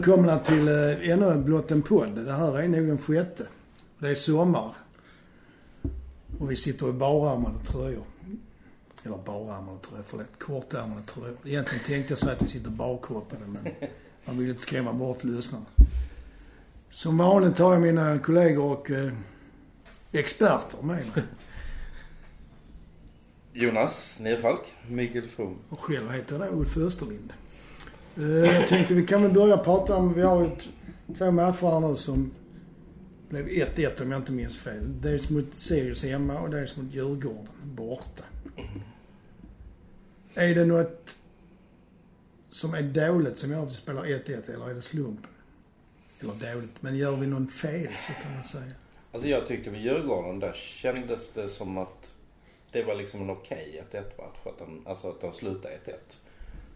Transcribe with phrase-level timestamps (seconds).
[0.00, 2.24] Välkomna till eh, ännu en Blott en podd.
[2.24, 3.46] Det här är nog den sjätte.
[3.98, 4.74] Det är sommar.
[6.38, 8.04] Och vi sitter i barärmade tröjor.
[9.02, 10.26] Eller barärmade tröjor, förlåt.
[10.38, 11.36] Kortärmade tröjor.
[11.44, 13.72] Egentligen tänkte jag säga att vi sitter barkroppade men
[14.24, 15.64] man vill inte skrämma bort lyssnarna.
[16.90, 19.12] Som vanligt har jag mina kollegor och eh,
[20.12, 21.24] experter med mig.
[23.52, 24.74] Jonas Nerfalk.
[24.88, 25.56] Mikael From.
[25.68, 27.32] Och själv heter jag då Ulf Österlind.
[28.16, 30.50] Eh, jag tänkte vi kan väl börja prata om, vi har ju
[31.18, 32.32] två matcher här nu som
[33.28, 35.00] blev 1-1 om jag inte minns fel.
[35.00, 38.24] Dels mot Sirius hemma och dels mot Djurgården borta.
[40.34, 41.16] Är det något
[42.50, 45.30] som är dåligt som gör att vi spelar 1-1 eller är det slumpen?
[46.20, 48.72] Eller dåligt, men gör vi någon fel så kan man säga.
[49.12, 52.14] Alltså jag tyckte vid Djurgården där kändes det som att
[52.72, 54.38] det var liksom en okej 1-1 match.
[54.44, 55.92] Att den, alltså att de slutade 1-1.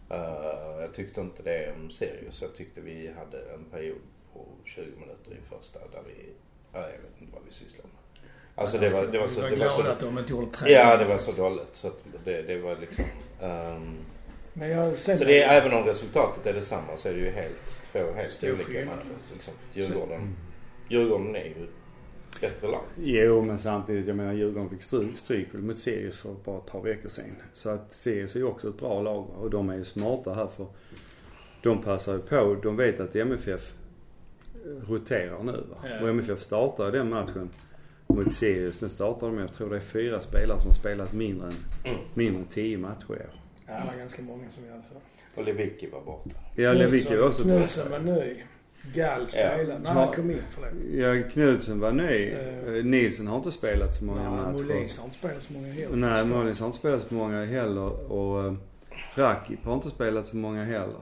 [0.09, 2.41] Eh, jag tyckte inte det om Sirius.
[2.41, 3.97] Jag tyckte vi hade en period
[4.33, 6.29] på 20 minuter i första där vi,
[6.73, 8.23] ja, jag vet inte vad vi sysslade med.
[8.55, 9.35] Alltså det var, det var så...
[9.35, 10.71] Vi var glada att de inte gjorde tre.
[10.71, 11.75] ja, det var så dåligt.
[11.75, 13.05] Så att det, det var liksom...
[13.41, 13.97] ehm,
[14.53, 17.29] Men jag, sen, så det är, även om resultatet är detsamma så är det ju
[17.31, 19.05] helt, två helt olika matcher.
[19.33, 19.53] Liksom.
[19.73, 20.35] Djurgården,
[20.89, 21.67] Djurgården är ju
[22.41, 22.81] bättre lag.
[23.03, 26.81] Jo, men samtidigt, jag menar Djurgården fick stryk, stryk mot Sirius för bara ett par
[26.81, 27.25] veckor sedan.
[27.53, 30.47] Så att Sirius är ju också ett bra lag och de är ju smarta här
[30.47, 30.67] för
[31.63, 32.57] de passar ju på.
[32.63, 33.73] De vet att MFF
[34.87, 35.77] roterar nu va.
[35.89, 36.01] Ja.
[36.01, 37.49] Och MFF startar den matchen
[38.07, 38.79] mot Sirius.
[38.79, 41.53] Den startar de med, jag tror det är fyra spelare som har spelat mindre än,
[41.85, 41.97] Mm.
[42.13, 43.29] mindre än tio matcher i år.
[43.67, 45.39] ja, det var ganska många som gjorde det.
[45.41, 46.29] Och Lewicki var borta.
[46.55, 47.57] Ja, Lewicki var också bra.
[47.57, 48.35] Knutsen var ny.
[48.93, 49.79] Gall spelade.
[49.79, 50.71] När han kom in, förlåt.
[51.23, 52.29] Ja, Knutsen var ny.
[52.31, 52.73] Eh.
[52.77, 54.51] Eh, Nilsson har inte spelat så många Ja, matcher.
[54.63, 55.95] Molins har inte spelat så många heller.
[55.95, 58.53] Nej, Molins har inte spelat så många heller och eh,
[59.15, 61.01] Rakip har inte spelat så många heller.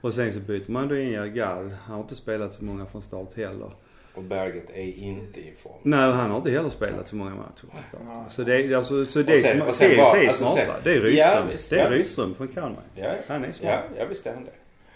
[0.00, 1.70] Och sen så byter man då in Gall.
[1.84, 3.70] Han har inte spelat så många från start heller.
[4.14, 5.72] Och Berget är inte i form.
[5.82, 8.00] Nej, han har inte heller spelat så många matcher från start.
[8.06, 8.24] Nej.
[8.28, 10.56] Så det är alltså, så det sen- och sen är alltså smarta.
[10.56, 11.48] sen- Det är Ja, Rydström.
[11.52, 11.98] visst, det är ja, visst.
[11.98, 12.82] Rydström från Kalmar.
[12.94, 13.70] Ja, Han är smart.
[13.90, 14.50] ja, ja visst är han det.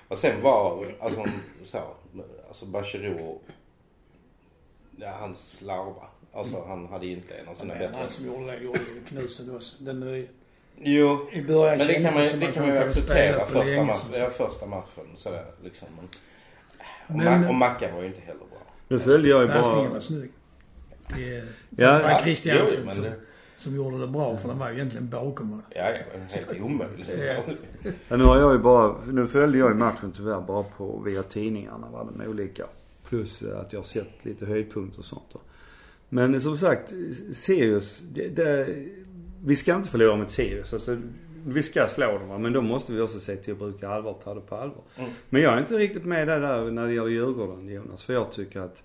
[0.09, 1.25] Och sen var, alltså
[1.65, 1.79] så,
[2.49, 3.39] alltså Bachirou,
[4.97, 6.07] ja han slarva.
[6.33, 7.97] Alltså han hade inte en av sina Men bättre.
[8.01, 9.85] han som gjorde det gjorde ju Knutsen också.
[9.85, 10.27] Den nya.
[10.79, 13.99] Jo, I början men det kan man, det att kan man ju acceptera första, match,
[14.15, 15.89] ja, första matchen sådär liksom.
[15.97, 16.05] Men,
[17.07, 18.59] och, Men- Ma- och Mackan var ju inte heller bra.
[18.89, 19.89] Nu följde jag ju Värstingen bara...
[19.93, 20.31] var snygg.
[21.09, 21.45] Det,
[21.83, 22.11] Ja.
[22.11, 23.21] ja, Christiansen jo, men det-
[23.67, 25.65] som gjorde det bra för den var egentligen bakom honom.
[25.71, 27.11] Ja, ja, helt omöjligt.
[27.19, 27.55] Ja.
[28.09, 28.95] Ja, nu har jag ju bara...
[29.07, 32.67] Nu följde jag ju matchen tyvärr bara på via tidningarna vad de olika.
[33.09, 35.41] Plus eh, att jag har sett lite höjdpunkter och sånt då.
[36.09, 36.93] Men som sagt,
[37.33, 38.69] Sirius, det, det,
[39.45, 40.73] vi ska inte förlora mot Sirius.
[40.73, 40.99] Alltså,
[41.47, 42.39] vi ska slå dem va?
[42.39, 44.83] men då måste vi också se till att bruka allvar och ta det på allvar.
[44.99, 45.11] Mm.
[45.29, 48.05] Men jag är inte riktigt med där, där när det gäller Djurgården Jonas.
[48.05, 48.83] För jag tycker att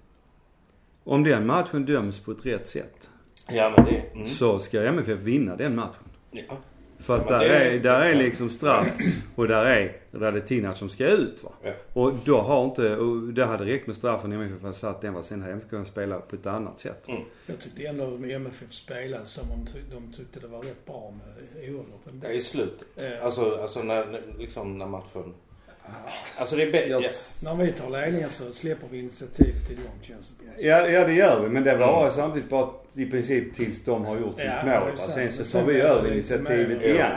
[1.03, 3.09] om den matchen döms på ett rätt sätt
[3.53, 4.03] Ja, men det...
[4.15, 4.27] Mm.
[4.27, 6.03] så ska MFF vinna den matchen.
[6.31, 6.57] Ja.
[6.99, 8.87] För att Ja, där, det- är, där är liksom straff
[9.35, 11.51] och där är Radetinac som ska ut va.
[11.63, 11.71] Ja.
[11.93, 15.23] Och då har inte, och det hade räckt med straffen MFF hade satt den va.
[15.23, 17.07] Sen hade MFF kunnat spela på ett annat sätt.
[17.07, 17.21] Mm.
[17.45, 21.63] Jag tyckte ändå med MFF spelade som om de tyckte det var rätt bra med
[21.69, 22.01] oavgjort.
[22.23, 22.87] Ja, i slutet.
[22.95, 23.03] Ja.
[23.25, 25.33] Alltså, alltså när, när- liksom när matchen...
[26.37, 26.89] Alltså det är bättre...
[26.89, 27.09] Jag- Ja.
[27.43, 30.67] När vi tar ledningen så släpper vi initiativ till dem känns det.
[30.67, 31.49] Ja, ja det gör vi.
[31.49, 34.97] Men det var samtidigt bara i princip tills de har gjort sitt Ja, mål.
[34.97, 37.11] Sen så tar vi över initiativet igen.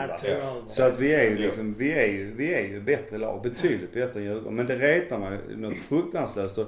[0.70, 3.42] Så att vi är ju liksom, vi är ju, vi är ju bättre lag.
[3.42, 4.54] Betydligt bättre än Djurgården.
[4.54, 6.58] Men det retar mig något fruktansvärt.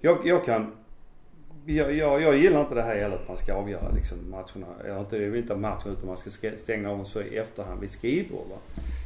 [0.00, 0.72] Jag, jag kan,
[1.66, 4.66] jag, jag, jag gillar inte det här heller att man ska avgöra liksom matcherna.
[4.84, 7.36] Eller inte, det är inte matchen utan man ska sk- stänga av dem så i
[7.36, 8.56] efterhand vid skrivbord va.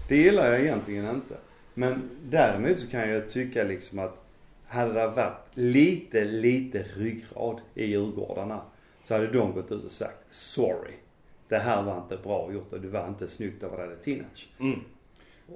[0.08, 1.34] Det gillar jag egentligen inte.
[1.74, 4.24] Men däremot så kan jag tycka liksom att
[4.66, 8.60] hade det varit lite, lite ryggrad i Djurgårdarna
[9.04, 10.92] så hade de gått ut och sagt sorry.
[11.48, 14.48] Det här var inte bra gjort och det var inte snyggt av Radetinac.
[14.60, 14.80] Mm.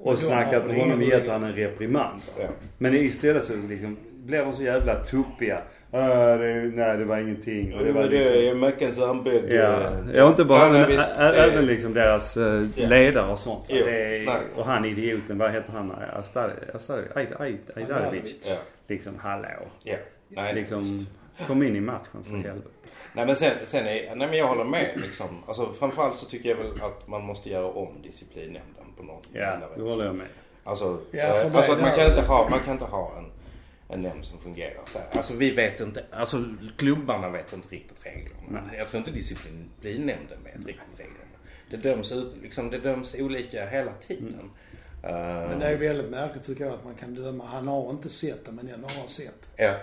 [0.03, 2.21] Och snackat med honom och gett han en reprimand.
[2.39, 2.49] Ja.
[2.79, 5.63] Men istället så liksom blir de så jävla tuppiga.
[5.93, 7.75] Äh, det, nej det var ingenting.
[7.75, 9.53] Och det var liksom, är Mäckens armbögg.
[9.53, 9.81] Ja,
[10.15, 12.89] ja inte bara han, det- även liksom deras eh, Ja.
[12.89, 13.65] ledare och sånt.
[13.69, 15.93] Jo, Det är, och han idioten, vad heter han?
[17.77, 18.35] Ajdarevic.
[18.45, 18.57] Ja,
[18.89, 19.49] Liksom hallå.
[19.83, 19.97] ja.
[20.29, 21.07] Nej, Liksom
[21.47, 22.45] kom in i matchen för Mm.
[22.45, 22.69] helvete.
[23.13, 25.29] Nej men sen, sen är, nej men jag håller med liksom.
[25.47, 29.57] Alltså framförallt så tycker jag väl att man måste göra om disciplinnämnden på något Ja,
[29.77, 30.27] det håller jag med.
[30.65, 33.28] Alltså, Ja, eh, alltså att man kan inte ha, man kan inte ha en,
[33.89, 35.07] en nämnd som fungerar så här.
[35.13, 36.45] Alltså vi vet inte, alltså
[36.77, 38.41] klubbarna vet inte riktigt reglerna.
[38.67, 38.79] Nej.
[38.79, 41.19] Jag tror inte disciplinnämnden vet riktigt reglerna.
[41.71, 44.51] Det döms, ut, liksom, det döms olika hela tiden.
[45.03, 45.11] Eh,
[45.49, 47.45] Men det är väldigt märkligt tycker jag att man kan döma.
[47.47, 49.51] Han har inte sett det men ändå har sett.
[49.57, 49.75] ja.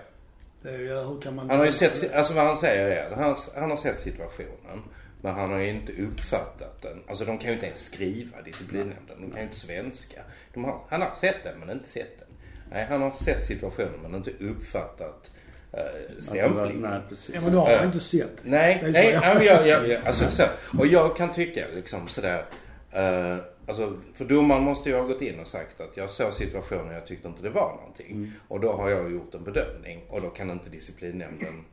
[0.61, 1.49] Det är ju, hur kan man...
[1.49, 4.81] Han har ju sett, alltså vad han säger är att han, han har sett situationen.
[5.21, 7.03] Men han har ju inte uppfattat den.
[7.07, 9.21] Alltså de kan ju inte ens skriva disciplinnämnden.
[9.21, 10.21] De kan ju inte svenska.
[10.53, 12.24] De har, han har sett den men inte sett den.
[12.71, 15.31] Nej, han har sett situationen men inte uppfattat
[15.71, 15.79] eh,
[16.19, 16.81] stämplingen.
[16.81, 17.35] Nej, precis.
[17.35, 18.31] Ja men då har han Eh, inte sett.
[18.43, 20.43] Nej, Det nej, jag- jag, jag, jag, alltså, så,
[20.79, 22.45] och jag kan tycka liksom sådär.
[22.91, 26.87] Eh, alltså, för domaren måste ju ha gått in och sagt att jag såg situationen
[26.87, 28.11] och jag tyckte inte det var någonting.
[28.11, 28.31] Mm.
[28.47, 31.65] Och då har jag gjort en bedömning och då kan inte disciplinnämnden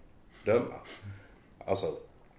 [0.45, 0.75] döma.
[1.67, 1.95] Alltså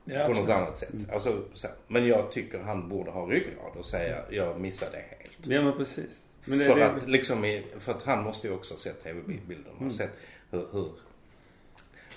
[0.05, 0.89] Ja, på något annat sätt.
[1.13, 5.47] Alltså, så, men jag tycker han borde ha ryggrad och säga jag missade det helt.
[5.47, 6.19] Ja men precis.
[6.45, 9.03] Men det, för, det, att, liksom, i- för att han måste ju också ha sett
[9.03, 9.75] tv-bilderna.
[9.75, 9.87] Mm.
[9.87, 10.11] och Sett
[10.51, 10.91] hur, hur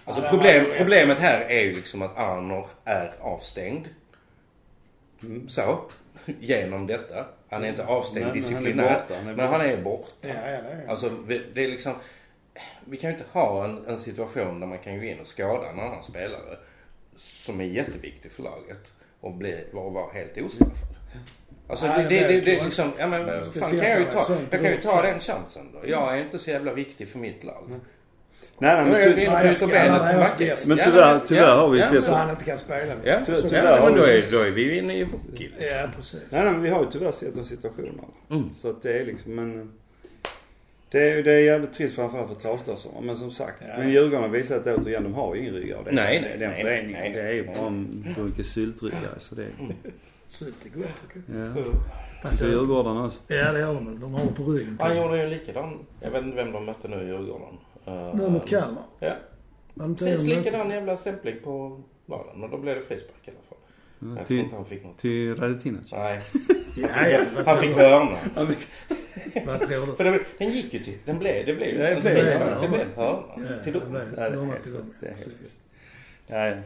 [0.05, 3.89] Alltså Ja, problem, var- problemet här är ju liksom att Arnor är avstängd.
[5.23, 5.49] Mm.
[5.49, 5.81] Så.
[6.41, 7.27] Genom detta.
[7.49, 9.09] Han är inte avstängd Nej, men han är disciplinärt.
[9.09, 10.29] borta, han är men han är borta.
[10.29, 10.59] Ja, ja,
[10.91, 11.93] Alltså vi- det är liksom.
[12.85, 15.71] Vi kan ju inte ha en, en situation där man kan gå in och skada
[15.71, 16.59] en annan spelare.
[17.17, 18.93] Som är jätteviktig för laget.
[19.21, 20.96] Och bli, och vara helt ostraffad.
[21.69, 24.61] Alltså Nej, det, det det, det, liksom, ja men fan kan jag ju ta, jag
[24.63, 25.89] kan ju ta den chansen då.
[25.89, 27.65] Jag är inte så jävla viktig för mitt lag.
[27.69, 27.79] nej,
[28.59, 29.67] nej, men, ty, Nej, ska
[30.39, 30.67] bäst.
[30.67, 32.93] Men tyvärr- tyvärr har vi ja, sett- Så han inte kan spela.
[33.05, 35.49] Ja, Ty- så, tyvärr ja men då vi- är, då är vi inne i hockey.
[35.59, 35.79] Liksom.
[35.81, 36.21] Ja, precis.
[36.31, 38.03] nej, nej men vi har ju tyvärr sett de situationerna.
[38.31, 38.51] Mm.
[38.63, 39.73] Så att det är liksom men
[40.91, 43.01] det är, det är jävligt trist framförallt för travstörsarna.
[43.01, 43.63] Men som sagt.
[43.69, 43.75] Ja.
[43.79, 46.39] Men Djurgården har visat att återigen de har ju ingen är- Nej, det nej, är
[46.39, 46.93] Den nej, föreningen.
[46.93, 47.23] nej, nej.
[47.23, 49.49] Det är ju bara en bunke syltryggare så det är...
[50.29, 51.49] Sylt är gott tycker jag.
[51.49, 51.55] Ja.
[52.23, 53.21] Fast jag- Djurgården också.
[53.29, 54.01] Ja det gör de väl.
[54.01, 54.79] De har på ryggen.
[54.81, 55.79] Han gjorde ju likadan.
[56.01, 57.59] Jag vet inte vem de mötte nu i Djurgården.
[57.89, 58.83] Uh, Nu mot Kalmar.
[59.01, 59.15] Ja.
[59.99, 62.43] Precis likadan jävla stämpling på vaden.
[62.45, 63.59] Och då blev det frispark i alla fall.
[63.99, 64.99] Ja, Jag tror till, inte han fick något.
[64.99, 65.93] till Radetinac.
[65.93, 66.21] Nej,
[66.77, 67.21] Ja, ja.
[67.47, 68.17] Han fick hörna.
[69.47, 69.93] Vad tror du?
[69.93, 72.17] För det, den gick ju till, den blev, det blev ju Ja, det en blev
[72.17, 72.79] en hörna.
[72.97, 73.91] Ja, Till Ja,
[74.21, 75.53] det är helt sjukt.
[76.29, 76.63] dem.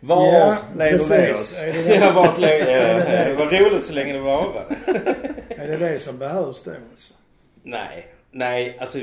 [0.00, 1.10] Var Ja, lever precis.
[1.10, 1.58] Leos?
[1.58, 2.50] Är det det, Ja, vart låg...
[2.50, 4.76] Det var roligt så länge det varade.
[5.48, 7.14] är det det som behövs då alltså?
[7.62, 8.98] Nej, nej, alltså...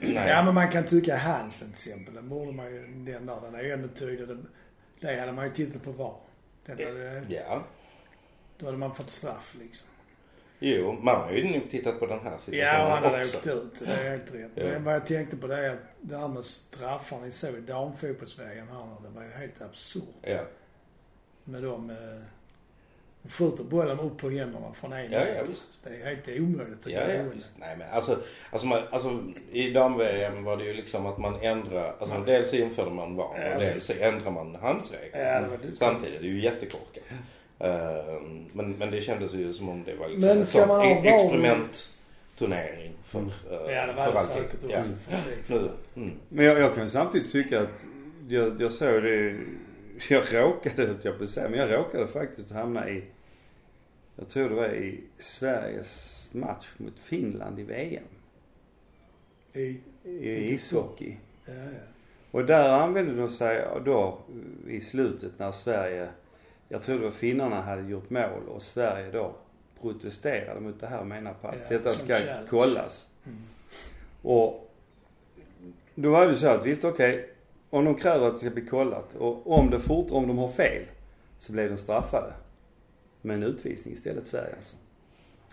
[0.00, 0.28] Nej.
[0.28, 2.14] Ja men man kan tycka Hansen till exempel.
[2.14, 4.36] Den borde man ju, den där, den är ju ändå tydlig.
[5.00, 6.14] Det hade man ju tittat på var.
[6.66, 7.62] Den hade, Ja.
[8.58, 9.86] då hade man fått straff liksom.
[10.60, 13.36] Jo, man har ju nog tittat på den här situationen Ja och han hade också.
[13.38, 13.78] åkt ut.
[13.86, 14.50] Det är helt rätt.
[14.54, 14.64] Ja.
[14.64, 17.60] Men vad jag tänkte på det är att det här med straffar ni såg i
[17.60, 20.02] damfotbollsvägen här det var ju helt absurt.
[20.22, 20.40] Ja.
[21.44, 21.96] Med de, eh,
[23.22, 25.84] de skjuter bollen upp på händerna från en Ja, ja, visst.
[25.84, 27.26] Det är helt omöjligt tycker Ja, jag.
[27.26, 27.52] ja, visst.
[27.56, 28.18] Nej men alltså,
[28.50, 29.22] alltså, man, alltså
[29.52, 33.54] i dam-VM var det ju liksom att man ändrade, alltså dels införde man VAR Ja,
[33.54, 35.26] och dels så ändrade man handsregeln.
[35.26, 35.76] Ja, det var det.
[35.76, 37.04] Samtidigt, det är ju jättekorkat.
[37.58, 40.68] Ehm, men, men det kändes ju som om det var liksom Men en ska sån
[40.68, 41.14] man ha e- VAR?
[41.24, 43.30] experimentturnering för, Mm.
[43.50, 44.36] eh, Ja det var för det alltid.
[44.36, 44.70] säkert.
[44.70, 44.82] Ja.
[45.46, 46.12] Nu, mm.
[46.28, 47.84] Men jag, jag kan samtidigt tycka att
[48.28, 49.36] jag, jag såg det,
[50.10, 53.04] jag råkade, höll jag på säga, men jag råkade faktiskt hamna i,
[54.16, 58.02] jag tror det var i Sveriges match mot Finland i VM.
[59.52, 61.16] I, I ishockey.
[61.46, 61.80] ja, ja.
[62.30, 64.18] Och där använde de sig då
[64.68, 66.08] i slutet när Sverige,
[66.68, 69.34] jag tror det var finnarna hade gjort mål och Sverige då
[69.80, 72.48] protesterade mot det här och menade på att Ja, detta ska challenge.
[72.50, 73.06] kollas.
[73.26, 73.38] Mm.
[74.22, 74.70] Och
[75.94, 77.30] då var det så att visst okej,
[77.70, 80.48] om de kräver att det ska bli kollat och om det fort, om de har
[80.48, 80.82] fel
[81.38, 82.32] så blir de straffade.
[83.22, 84.76] Med en utvisning istället Sverige alltså.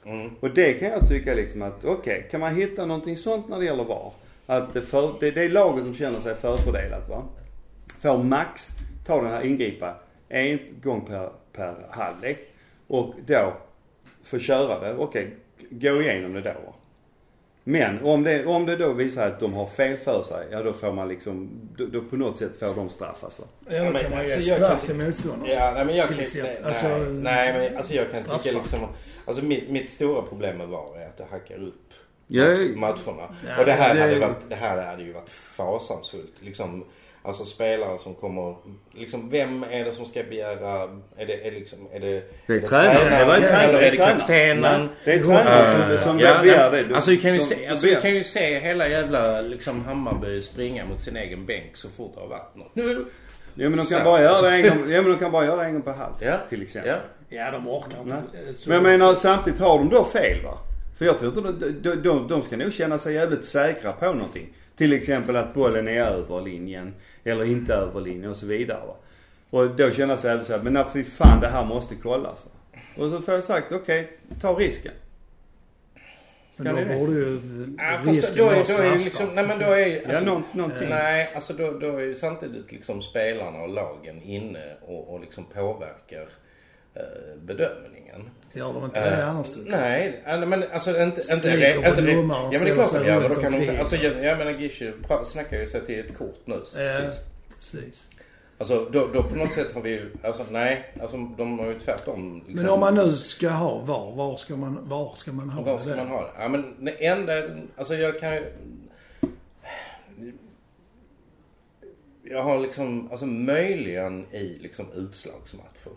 [0.05, 0.35] Mm.
[0.39, 3.65] Och det kan jag tycka liksom att okej, kan man hitta någonting sånt när det
[3.65, 4.11] gäller VAR?
[4.45, 7.23] Att det, för, det, det är laget som känner sig förfördelat va.
[8.01, 8.69] Får max
[9.05, 9.95] ta den här ingripa
[10.35, 12.37] en gång per, per halvlek.
[12.87, 13.53] Och då
[14.23, 15.35] få köra det, okej,
[15.69, 16.75] gå igenom det då.
[17.63, 20.73] Men om det, om det då visar att de har fel för sig, ja då
[20.73, 23.43] får man liksom, då, då på något sätt får de straff alltså.
[23.69, 25.53] Ja, då men kan man alltså, ge jag straff till motståndaren.
[25.55, 26.51] Ja, nej men jag kan exempel.
[26.53, 28.79] nej, Alltså, nej, nej men alltså jag kan tycka liksom,
[29.25, 31.81] alltså mitt, mitt stora problem med VAR är att det hackar upp
[32.27, 33.35] Ja, matcherna.
[33.47, 36.33] Ja, och det här, det- hade varit, det här hade ju varit fasansfullt.
[36.39, 36.85] Liksom,
[37.27, 38.55] alltså spelare som kommer,
[38.93, 40.81] liksom vem är det som ska begära,
[41.17, 43.19] är det, är liksom, är det Det är tränaren.
[43.19, 43.61] Det var tränare.
[43.63, 44.89] Eller är det kaptenen?
[45.05, 46.83] Det är tränaren som, som Ja, begär det.
[46.83, 49.85] De- Alltså vi kan ju se, de alltså, vi kan ju se hela jävla liksom
[49.85, 52.75] Hammarby springa mot sin egen bänk så fort det har varit något.
[52.75, 53.05] Nu!
[53.57, 54.03] Ja men de kan Så.
[54.03, 55.93] bara göra det en gång, ja men de kan bara göra det en gång per
[55.93, 56.13] halv.
[56.19, 56.37] Ja.
[56.49, 56.91] Till exempel.
[57.29, 57.37] Ja.
[57.37, 58.15] Ja, de orkar inte.
[58.65, 60.57] Men jag menar samtidigt har de då fel va?
[60.97, 64.05] För jag tror inte de, de, de, de ska nog känna sig jävligt säkra på
[64.13, 64.53] någonting.
[64.77, 66.93] Till exempel att bollen är över linjen
[67.25, 68.95] eller inte över linjen och så vidare va.
[69.49, 72.79] Och då känna sig jävligt såhär, men när fy fan det här måste kollas va.
[73.03, 74.91] Och så får jag sagt, okej, ta risken.
[76.57, 76.99] Men Ska då ni det?
[76.99, 77.39] borde ju
[77.77, 79.81] Ja, risken då är, vara då är liksom, nej men då jag.
[79.81, 80.89] är Ja, alltså, nå, någonting.
[80.89, 85.45] Nej, alltså då, då är ju samtidigt liksom spelarna och lagen inne och, och liksom
[85.45, 86.27] påverkar
[86.93, 88.29] eh, bedömningen.
[88.55, 89.79] Gör de inte det Eh, annars tycker jag?
[89.79, 91.21] Nej, alltså, men alltså inte...
[91.21, 93.29] inte, Skriker inte domaren och Ja men det är klart de gör.
[93.29, 94.93] Då kan de, alltså jag, jag menar Gishi
[95.25, 96.61] snackar ju sig till ett kort nu Ja,
[97.11, 97.21] sist.
[97.55, 98.07] precis.
[98.57, 101.79] Alltså då, då på något sätt har vi ju, alltså nej, alltså de har ju
[101.79, 105.49] tvärtom liksom, Men om man nu ska ha VAR, var ska man, var ska man
[105.49, 105.95] ha Var ska det?
[105.95, 106.31] man ha det?
[106.39, 107.33] Ja men det enda,
[107.77, 108.53] alltså jag kan ju...
[112.23, 115.91] Jag har liksom, alltså möjligen i liksom utslagsmatcher.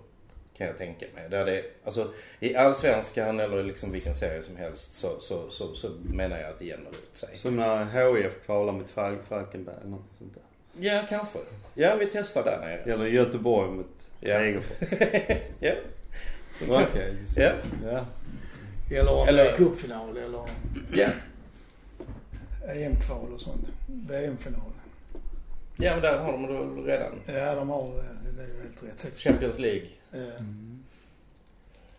[0.59, 1.29] Kan jag tänka mig.
[1.31, 5.91] Där det, alltså i Allsvenskan eller liksom vilken serie som helst så, så, så, så
[6.05, 7.29] menar jag att det jämnar ut sig.
[7.37, 10.43] Som när HIF kvalar mot Fal- Falkenberg eller något sånt där.
[10.89, 11.39] Ja, kanske.
[11.75, 12.93] Ja, vi testar där nere.
[12.93, 13.87] Eller Göteborg mot
[14.21, 14.39] Ja.
[14.39, 14.89] Degerfors.
[15.61, 15.73] Ja.
[16.71, 17.15] Okej.
[17.37, 17.53] Ja.
[17.85, 18.07] ja.
[18.99, 20.41] Eller om Eller- det är cupfinal eller
[20.95, 21.09] Ja.
[22.75, 23.69] EM-kval och sånt.
[24.09, 24.61] VM-final.
[25.77, 26.43] Ja, men där har de
[26.87, 27.13] det redan.
[27.27, 28.31] Ja, de har det.
[28.37, 29.13] Det är ju helt rätt.
[29.21, 29.87] Champions League.
[30.13, 30.43] Eh,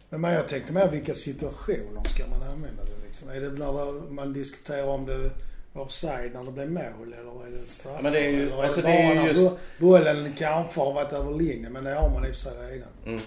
[0.09, 3.29] Men men jag tänkte mer vilka situationer ska man använda det liksom?
[3.29, 5.29] Är det när man diskuterar om det
[5.73, 7.93] var offside när det blev mål eller är det straff?
[7.95, 10.79] Ja, men det är ju- eller alltså, det det är bara just- bo- bollen kanske
[10.79, 12.89] har varit över linjen men det har man i och för sig redan.
[13.05, 13.19] Mm.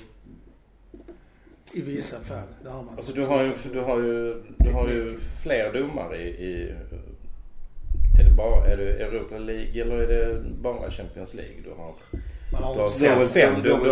[1.73, 2.47] I vissa fall.
[2.63, 2.97] Det har man.
[2.97, 6.71] Alltså du har ju, du har ju, du har ju fler domare i, i
[8.21, 11.95] är det bara, är det Europa League eller är det bara Champions League du har?
[12.53, 13.91] Man har du har fem- fem, du- du, du du,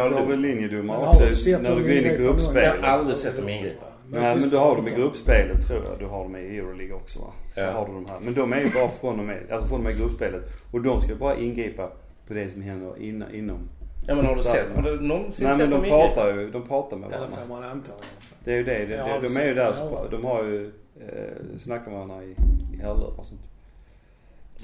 [0.00, 2.16] har- du väl linjedomare Men har du också sett när dem du går in i
[2.16, 2.74] gruppspelet.
[2.80, 3.84] Jag har aldrig sett dem ingripa.
[4.10, 5.98] Nej men då har de i gruppspelet tror jag.
[5.98, 7.26] Du har dem i Euroleague också va?
[7.54, 7.70] Så Ja.
[7.70, 8.20] har du de här.
[8.20, 10.42] Men de är ju bara från och med, alltså från och med gruppspelet.
[10.72, 11.90] Och de ska bara ingripa
[12.28, 13.58] på det som händer innan, inom.
[14.06, 15.96] Ja men har du sett, har du någonsin Nej men sett de dem ingripa?
[16.14, 17.36] pratar ju, de pratar med varandra.
[17.36, 18.38] får man anta i alla fall.
[18.44, 18.86] Det är ju det.
[18.86, 19.72] det, Ja, det de är ju där, ja.
[19.74, 20.66] så- de har ju,
[21.00, 22.30] eh, snackar med varandra i,
[22.78, 23.40] i hörlurar och sånt.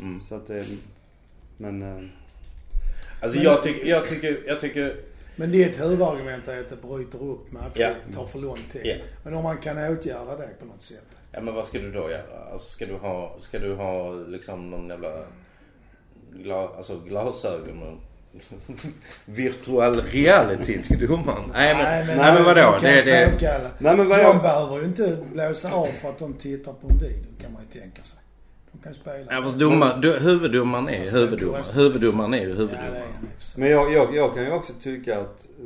[0.00, 0.20] Mm.
[0.20, 0.64] Så att det,
[1.56, 2.02] men eh,
[3.24, 4.96] Alltså Men- jag tycker, jag tycker, jag tycker,
[5.36, 7.70] Men ditt huvudargument är att det bryter upp matcher.
[7.74, 7.90] Ja.
[8.14, 8.80] tar för lång tid.
[8.84, 8.94] Ja.
[9.24, 10.98] Men om man kan åtgärda det på något sätt.
[11.32, 12.50] ja men vad ska du då göra?
[12.52, 15.12] Alltså ska du ha, ska du ha liksom någon jävla
[16.32, 17.98] gla, alltså glasögon och
[19.24, 21.42] virtual reality till domaren?
[21.52, 22.60] Nej men, nej, men, vadå?
[22.60, 23.70] de kan Det, det.
[23.78, 26.98] Nej, men vad de behöver ju inte blåsa av för att de tittar på en
[26.98, 28.18] video kan man ju tänka sig.
[28.74, 29.34] De kan spela.
[29.34, 31.64] Ja, fast domar, du, huvuddomaren är huvuddomaren.
[31.74, 33.02] Huvuddomaren är ju huvuddomaren.
[33.56, 35.64] Men jag, jag, jag kan ju också tycka att, eh,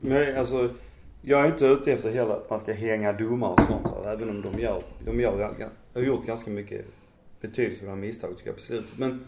[0.00, 0.70] men alltså,
[1.22, 4.30] jag är inte ute efter heller att man ska hänga domare och sånt här, även
[4.30, 5.54] om de gör, de gör,
[5.94, 6.84] har gjort ganska mycket
[7.40, 8.98] betydelsefulla misstag tycker jag på slutet.
[8.98, 9.24] Men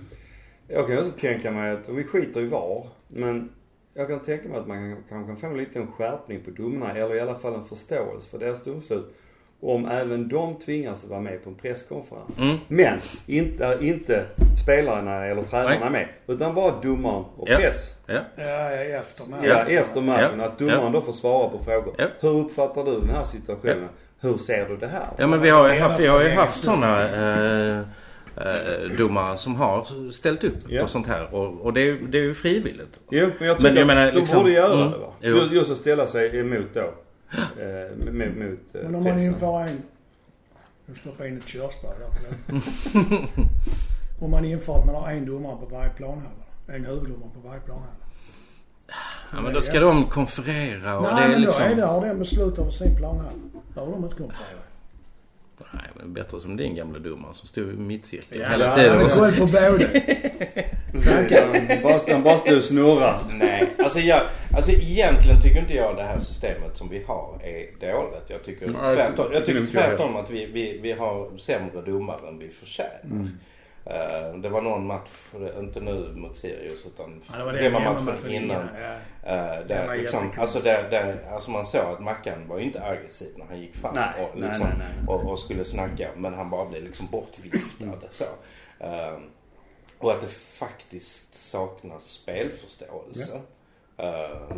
[0.69, 3.51] jag kan ju också tänka mig att, och vi skiter i VAR, men
[3.95, 6.95] jag kan tänka mig att man kan, kan, kan få en liten skärpning på domarna,
[6.95, 9.15] eller i alla fall en förståelse för deras domslut.
[9.61, 12.39] Om även de tvingas vara med på en presskonferens.
[12.39, 12.57] Mm.
[12.69, 14.25] Men inte, inte
[14.65, 16.09] spelarna eller tränarna med.
[16.27, 17.57] Utan bara domaren och Ja.
[17.57, 17.93] press.
[18.07, 18.15] Ja.
[18.37, 19.45] Ja, efter matchen.
[19.49, 20.39] Ja, efter matchen.
[20.39, 20.45] Ja.
[20.45, 20.91] Att domaren Ja.
[20.91, 21.95] då får svara på frågor.
[21.99, 22.05] Ja.
[22.21, 23.89] Hur uppfattar du den här situationen?
[24.21, 25.07] Hur ser du det här?
[25.19, 27.79] Ja men vi har ju haft, vi har ju haft sådana eh,
[28.37, 30.83] eh, domare som har ställt upp Ja.
[30.83, 31.35] på sånt här.
[31.35, 33.01] Och, och det, är, ju- det är ju frivilligt.
[33.11, 34.91] Jo, men jag Men tycker jag menar, att de liksom- borde göra mm.
[34.91, 35.13] det va?
[35.21, 35.37] Jo.
[35.37, 36.91] Just, just att ställa sig emot då.
[37.33, 39.83] Eh, mot mot Men om man inför en...
[40.87, 42.61] Nu stoppar jag in ett körsbär där.
[44.25, 46.45] om man inför att man har en domare på varje planhalva.
[46.67, 47.95] En huvuddomare på varje planhalva.
[49.33, 51.63] Ja men då ska de konferera och Nej, det är men liksom...
[51.65, 53.33] då är det, har den beslut över sin planhalva.
[53.75, 54.69] Då har de inte konfererat.
[55.73, 59.05] Nej men bättre som din gamla domare som stod i mittcirkeln Ja, hela han tiden.
[59.05, 59.85] Och så- koll på båda.
[62.13, 63.21] Han bara, står och snurrar.
[63.31, 64.23] Nej, alltså, jag,
[64.57, 68.25] alltså egentligen tycker inte jag det här systemet som vi har är dåligt.
[68.27, 72.49] Jag tycker tvärtom, jag tycker tvärtom att vi, vi, vi har sämre domare än vi
[72.49, 73.29] förtjänar.
[73.85, 75.11] Eh, det var någon match,
[75.59, 78.69] inte nu mot Sirius utan Ja, det var det matchen innan.
[78.83, 79.57] Ja.
[79.57, 83.29] Den där, liksom, alltså, där, där, alltså man såg att Mackan var ju inte aggressiv
[83.37, 85.09] när han gick fram Nej, och, liksom, nej, nej.
[85.09, 86.09] Och, och skulle snacka.
[86.17, 88.09] Men han bara blev liksom bortviftad.
[88.11, 88.25] så.
[88.81, 89.19] Eh,
[89.99, 93.41] och att det faktiskt saknas spelförståelse.
[93.97, 94.57] Eh,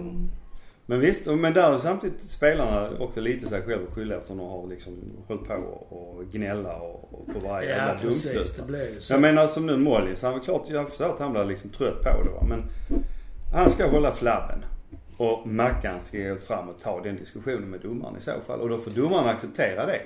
[0.86, 4.66] Men visst, men där är samtidigt spelarna också lite sig själva skyldiga eftersom de har
[4.66, 8.24] liksom hållit på och, gnälla och, och på varje Ja, jävla precis.
[8.24, 8.56] domslut.
[8.56, 9.14] Det blir ju så.
[9.14, 12.02] Jag menar som nu Mollis, han var klart, jag förstår att han blir liksom trött
[12.02, 12.44] på det va.
[12.48, 12.62] Men
[13.52, 14.64] han ska hålla flabben.
[15.16, 18.60] Och Mackan ska gå fram och ta den diskussionen med domaren i så fall.
[18.60, 20.00] Och då får domaren acceptera det.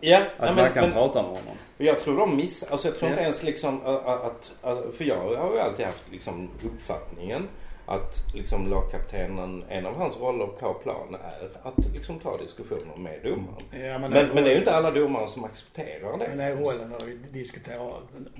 [0.00, 1.56] Ja, Att nej, men, Mackan men pratar med honom.
[1.78, 3.24] jag tror de missar, alltså jag tror inte Ja.
[3.24, 7.48] ens liksom att, att, för jag har ju alltid haft liksom uppfattningen
[7.86, 13.20] att liksom lagkaptenen, en av hans roller på plan är att liksom ta diskussioner med
[13.24, 13.64] domaren.
[13.70, 16.28] Ja, Men, men det är ju inte alla domare som accepterar det.
[16.28, 17.92] Men är rollen att diskutera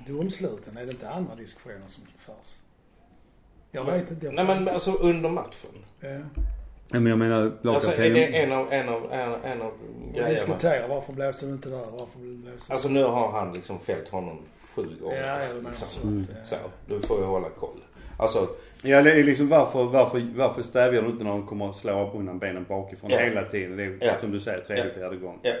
[0.07, 2.55] domsluten, är det inte andra diskussioner som förs?
[3.71, 4.25] Jag vet inte.
[4.25, 5.85] Jag Nej men alltså under matchen.
[5.99, 6.07] Ja.
[6.91, 8.13] Ja, men jag menar Alltså är lagkaptenen.
[8.13, 9.19] det en av, en av, en,
[9.51, 9.71] en av
[10.13, 10.29] Jag grejerna.
[10.29, 11.77] diskuterar varför blåste du inte där?
[11.91, 14.37] Varför blåste Alltså nu har han liksom fällt honom
[14.75, 15.17] sju gånger.
[15.27, 16.25] Ja, jag menar liksom.
[16.27, 16.31] så.
[16.41, 16.55] att, Så,
[16.87, 17.79] du får ju hålla koll.
[18.19, 18.47] Alltså,
[18.83, 22.11] Ja, det är liksom varför, varför, varför stävjar du inte när de kommer att slå
[22.15, 23.19] undan benen bakifrån Ja.
[23.19, 23.77] hela tiden?
[23.77, 24.11] Det är Ja.
[24.19, 24.91] som du säger tredje, Ja.
[24.93, 25.39] fjärde gången.
[25.43, 25.53] ja.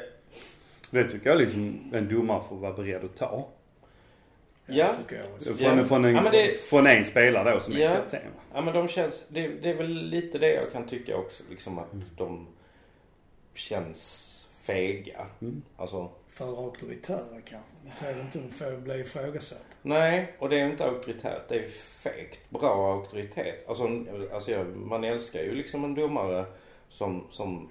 [0.91, 3.47] Det tycker jag liksom en domare får vara beredd att ta.
[4.69, 4.95] Ja.
[5.57, 5.83] Från, Ja.
[5.83, 7.95] från, en, Ja, det- från en spelare då som är Ja.
[7.95, 8.21] kapten.
[8.35, 8.41] va?
[8.53, 11.43] Ja men de känns, det, det är väl lite det jag kan tycka också.
[11.49, 12.05] Liksom att Mm.
[12.17, 12.47] de
[13.53, 14.25] känns
[14.61, 15.25] fega.
[15.41, 15.61] Mm.
[15.77, 17.69] Alltså, För auktoritära kanske.
[17.83, 19.65] Det tål inte att få bli ifrågasatt.
[19.81, 21.41] nej och det är inte auktoritärt.
[21.49, 22.49] Det är fegt.
[22.49, 23.65] Bra auktoritet.
[23.69, 23.89] Alltså,
[24.33, 26.45] alltså jag, man älskar ju liksom en domare
[26.89, 27.69] som, som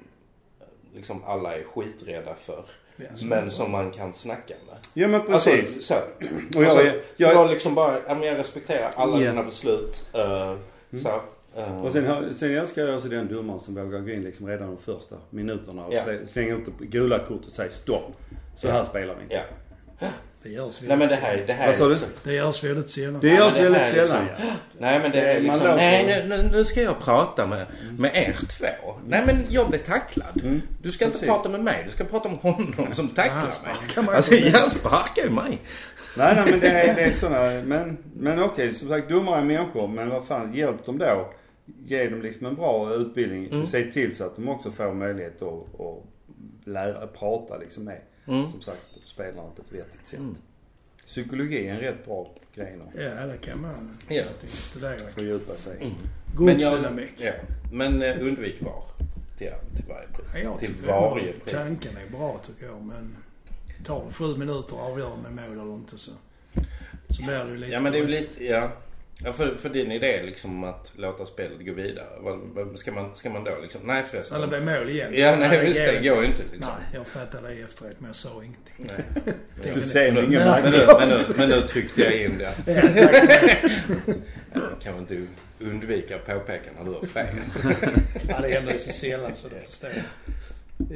[0.98, 2.64] liksom alla är skiträdda för.
[3.22, 4.76] Men som man kan snacka med.
[4.94, 5.60] Ja men precis.
[5.76, 5.94] Alltså, så.
[6.58, 9.30] och jag, alltså, jag, jag, jag, liksom bara, jag respekterar alla Ja.
[9.30, 10.04] dina beslut.
[10.14, 10.54] eh,
[11.02, 11.08] så.
[11.60, 14.46] eh, och sen, har- sen älskar jag också den domaren som vågar gå in liksom
[14.46, 18.12] redan de första minuterna och slä- slänga upp det gula kortet och säga stopp.
[18.56, 18.72] Så Ja.
[18.72, 19.34] här spelar vi inte.
[19.34, 19.42] ja.
[20.42, 21.96] Det görs Nej men det väldigt här, det här Vad sa är du?
[22.24, 23.20] Det görs väldigt sällan.
[23.20, 24.52] Det Ja, görs väldigt sällan liksom- ja.
[24.78, 27.66] Nej men det är liksom, nej nu, nu, ska jag prata med,
[27.98, 28.94] med er två.
[29.06, 30.40] Nej men jag blev tacklad.
[30.44, 30.62] Mm.
[30.82, 31.28] Du ska inte Precis.
[31.28, 33.52] prata med mig, du ska prata med honom som tacklar
[33.94, 34.14] Han mig.
[34.16, 35.62] Alltså han sparkar ju mig.
[36.16, 39.44] Nej, nej men det är, det är sådana, men, men okej som sagt domare är
[39.44, 41.30] människor men vad fan hjälp dem då.
[41.84, 43.46] Ge dem liksom en bra utbildning.
[43.50, 43.66] Mm.
[43.66, 46.04] Se till så att de också får möjlighet att, att
[46.64, 48.50] lära, prata liksom med, Mm.
[48.50, 50.18] som sagt, spelarna på ett vettigt sätt.
[50.18, 50.36] Mm.
[51.06, 53.02] Psykologi är en rätt bra grej nu.
[53.02, 53.98] Ja, det kan man.
[54.08, 54.24] Ja.
[55.14, 55.76] Fördjupa sig.
[55.76, 55.94] Mm.
[56.36, 57.12] Gruppdynamik.
[57.16, 57.32] ja.
[57.72, 58.84] Men eh, undvik VAR.
[59.38, 60.30] Till, till varje pris.
[60.34, 61.52] Ja, jag till varje pris.
[61.52, 62.82] tanken är bra tycker jag.
[62.82, 63.16] Men
[63.84, 66.12] tar det sju minuter att avgöra med mål eller inte så,
[67.08, 68.72] så blir det ju lite Ja men det är ju lite, ja.
[69.24, 72.06] Ja, för, för din idé liksom att låta spelet gå vidare.
[72.20, 74.36] Vad, vad, ska, man, ska man då liksom, nej förresten.
[74.36, 75.10] Eller blir mål igen.
[75.14, 76.72] Ja nej visst det går ju inte liksom.
[76.78, 78.74] Nej, jag fattade det efteråt men jag sa ingenting.
[78.76, 79.04] Nej.
[79.76, 82.54] Är Så ni ingen Men nu, men, nu, men nu tryckte jag in det.
[82.66, 82.82] Ja.
[84.52, 85.26] Ja, man kan väl inte
[85.58, 87.36] undvika att påpeka när du har fel.
[88.28, 90.04] ja, det händer ju så sällan så det förstår jag.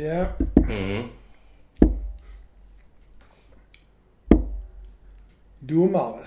[0.02, 0.26] Ja,
[0.70, 1.02] Mm.
[5.58, 6.20] domare.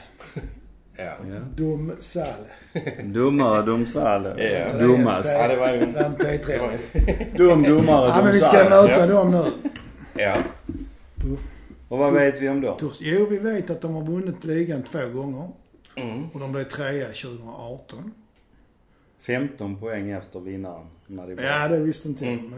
[0.97, 1.15] Ja.
[1.55, 2.47] Domsalle.
[3.03, 4.43] Domare, domsalle.
[4.43, 4.77] Ja.
[4.87, 5.29] Domast.
[5.29, 5.79] ja, det var ju...
[5.79, 6.59] Det P3.
[6.59, 9.05] var ju Dum domare, Ja men vi ska möta Ja.
[9.07, 9.69] dem nu.
[10.21, 10.35] ja.
[11.87, 12.77] Och vad vet vi om dem?
[12.99, 15.49] Jo, vi vet att de har vunnit ligan två gånger.
[15.95, 16.29] Mm.
[16.33, 18.11] Och de blev trea 2018.
[19.19, 20.85] 15 poäng efter vinnaren.
[21.07, 21.43] När det var.
[21.43, 22.33] Ja, det visste inte jag.
[22.33, 22.49] Mm.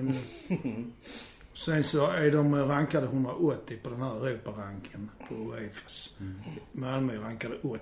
[0.49, 0.93] Men
[1.53, 6.13] sen så är de rankade 180 på den här Europaranken på Uefas.
[6.71, 7.79] Malmö är rankade 80.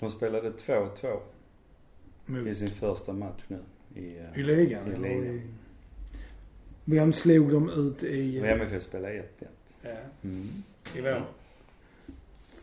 [0.00, 1.20] De spelade 2-2
[2.26, 3.58] i Mot, sin första match nu.
[3.94, 4.86] I, eh, I ligan.
[4.92, 5.24] I ligan.
[5.24, 5.46] i-
[6.84, 8.40] Vem slog de ut i...
[8.42, 9.24] Och MFF spelade 1-1.
[9.82, 9.90] Ja,
[10.22, 10.48] Mm.
[10.96, 11.22] i vår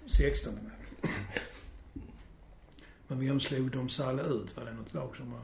[0.05, 1.11] 16 med.
[3.07, 4.57] Men vem slog de Salle ut?
[4.57, 5.39] Var det något lag som var...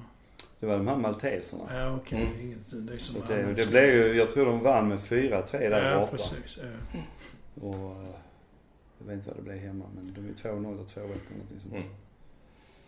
[0.60, 1.64] Det var de här malteserna.
[1.74, 2.22] Ja, okej.
[2.22, 2.42] Mm.
[2.42, 5.92] Inget, det är som det, det blev ju, jag tror de vann med 4-3 där
[5.92, 6.12] Ja, borta.
[6.12, 6.60] precis.
[6.62, 7.00] Ja.
[7.68, 8.16] Och eh,
[9.04, 11.60] jag vet inte vad det blev hemma men de är 2-0 eller 2-1 eller någonting
[11.62, 11.74] sånt.
[11.74, 11.88] Mm.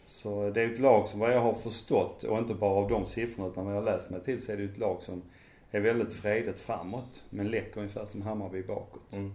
[0.07, 3.05] Så det är ett lag som vad jag har förstått och inte bara av de
[3.05, 5.21] siffrorna utan vad jag har läst mig till så är det ett lag som
[5.71, 9.11] är väldigt fredigt framåt men läcker ungefär som Hammarby bakåt.
[9.13, 9.33] Mm.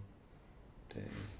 [0.93, 0.99] Det,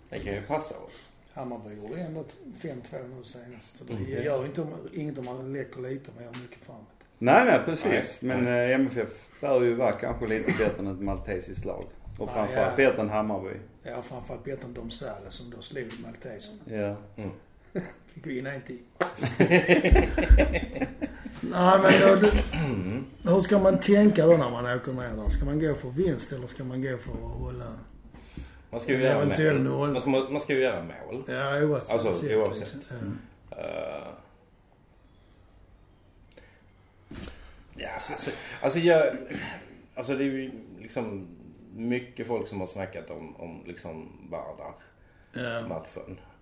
[0.10, 1.08] Det kan ju passa oss.
[1.34, 2.24] Hammarby gjorde ändå
[2.60, 2.74] 5-2
[3.18, 3.78] nu senast.
[3.78, 4.24] Så det Mm.
[4.24, 6.82] gör inte om, inget om man läcker lite, men gör mycket framåt.
[7.18, 8.20] nej nej precis.
[8.22, 11.86] Nej, men eh, MFF bör ju vara kanske lite bättre än ett maltesiskt lag.
[12.22, 12.90] Och framförallt ja.
[12.90, 13.56] bättre än Hammarby.
[13.84, 16.60] Ja, framförallt bättre än Domsale som då slog Malteserna.
[16.66, 16.96] Ja.
[18.14, 18.80] Fick vi in en till.
[21.42, 22.32] Nej men då, du,
[23.30, 25.30] hur ska man tänka då när man åker ner där?
[25.30, 27.68] Ska man gå för vinst eller ska man gå för att hålla...
[28.70, 29.62] Man ska ju göra mål.
[29.62, 29.92] noll.
[29.92, 31.24] Man ska, man ska ju göra mål.
[31.28, 31.92] Ja, oavsett.
[31.92, 32.92] Alltså, oavsett, oavsett.
[33.50, 33.58] Ja.
[33.58, 34.08] Eh,
[37.76, 38.32] ja, alltså,
[38.62, 39.18] alltså jag...
[39.96, 41.28] Alltså det är ju liksom
[41.76, 44.74] mycket folk som har snackat om, om liksom Vardar
[45.34, 45.84] Ja.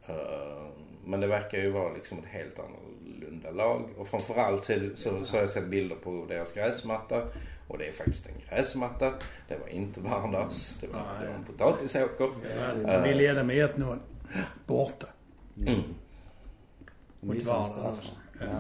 [0.07, 0.61] Eh,
[1.05, 3.89] men det verkar ju vara liksom ett helt annorlunda lag.
[3.97, 7.23] Och framförallt så, så, så har jag sett bilder på deras gräsmatta.
[7.67, 9.13] Och det är faktiskt en gräsmatta.
[9.47, 10.77] Det var inte Vardars.
[10.81, 12.29] Det var, det var en potatisåker.
[12.57, 13.97] Ja, det- vi ledde med 1-0.
[14.65, 15.07] Borta.
[15.57, 15.73] Mm.
[17.19, 17.97] Mot Missar en Varda straff.
[17.97, 18.15] också.
[18.39, 18.45] Ja.
[18.45, 18.59] Ja.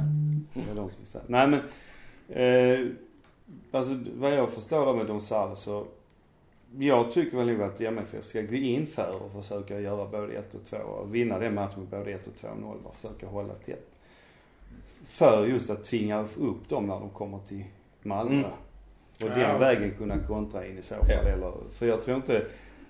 [0.65, 1.21] Det är de som missar.
[1.27, 1.59] Nej men,
[2.29, 2.87] eh,
[3.71, 5.87] alltså vad jag förstår där med Donsal så
[6.77, 10.53] jag tycker väl nog att MFF ska gå in för och försöka göra både 1
[10.53, 13.85] och 2 och vinna den matchen med både 1 och 2-0 och försöka hålla tätt.
[15.05, 17.63] För just att tvinga upp dem när de kommer till
[18.03, 18.33] Malmö.
[18.33, 18.45] Mm.
[19.21, 19.35] Och Ja.
[19.35, 21.05] den vägen kunna kontra in i så fall.
[21.09, 21.29] Ja.
[21.29, 22.45] Eller, för jag tror inte,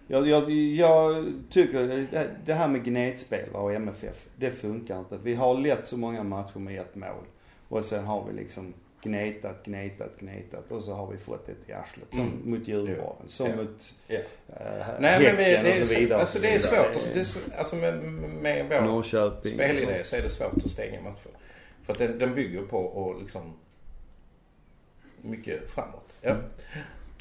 [0.08, 2.08] jag, jag, jag tycker
[2.46, 5.18] det- här med gnetspelare och MFF, det funkar inte.
[5.24, 7.24] Vi har lätt så många matcher med ett mål.
[7.70, 11.73] Och sen har vi liksom gnetat, gnetat, gnetat och så har vi fått det i
[11.73, 12.07] arslet.
[12.12, 12.41] Som Mm.
[12.51, 13.55] mot Djurgården, som Ja.
[13.55, 14.15] mot Ja.
[14.15, 16.19] äh, Nej men det, är, och så vidare.
[16.19, 16.77] alltså, och det är svårt.
[16.93, 18.03] Alltså, det är, så- alltså med,
[18.41, 19.53] med vår Norrköping.
[19.53, 20.09] och spelidé så.
[20.09, 21.31] så är det svårt att stänga matcher.
[21.83, 23.53] För att den, den bygger på att liksom
[25.21, 26.17] mycket framåt.
[26.21, 26.35] Ja.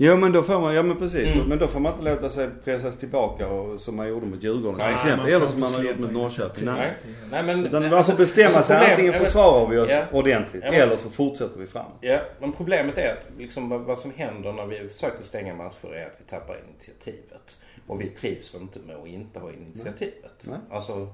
[0.01, 1.35] Jo men då får man, ja men precis.
[1.35, 1.49] Mm.
[1.49, 4.75] Men då får man inte låta sig pressas tillbaka och, som man gjorde mot Djurgården
[4.79, 5.17] till Nej, exempel.
[5.19, 6.65] man Eller som man har gjort mot Norrköping.
[6.65, 6.93] Nej.
[7.31, 7.67] Nej men...
[7.67, 8.77] Utan nej, man får bestämma sig.
[8.77, 10.03] problem- Antingen försvarar vi oss Ja.
[10.13, 11.99] ordentligt Ja, men- eller så fortsätter vi framåt.
[12.01, 15.95] Ja, men problemet är att liksom vad, vad som händer när vi försöker stänga matcher
[15.95, 17.57] är att vi tappar initiativet.
[17.87, 20.45] Och vi trivs inte med att inte ha initiativet.
[20.47, 20.59] Nej.
[20.71, 21.09] Alltså,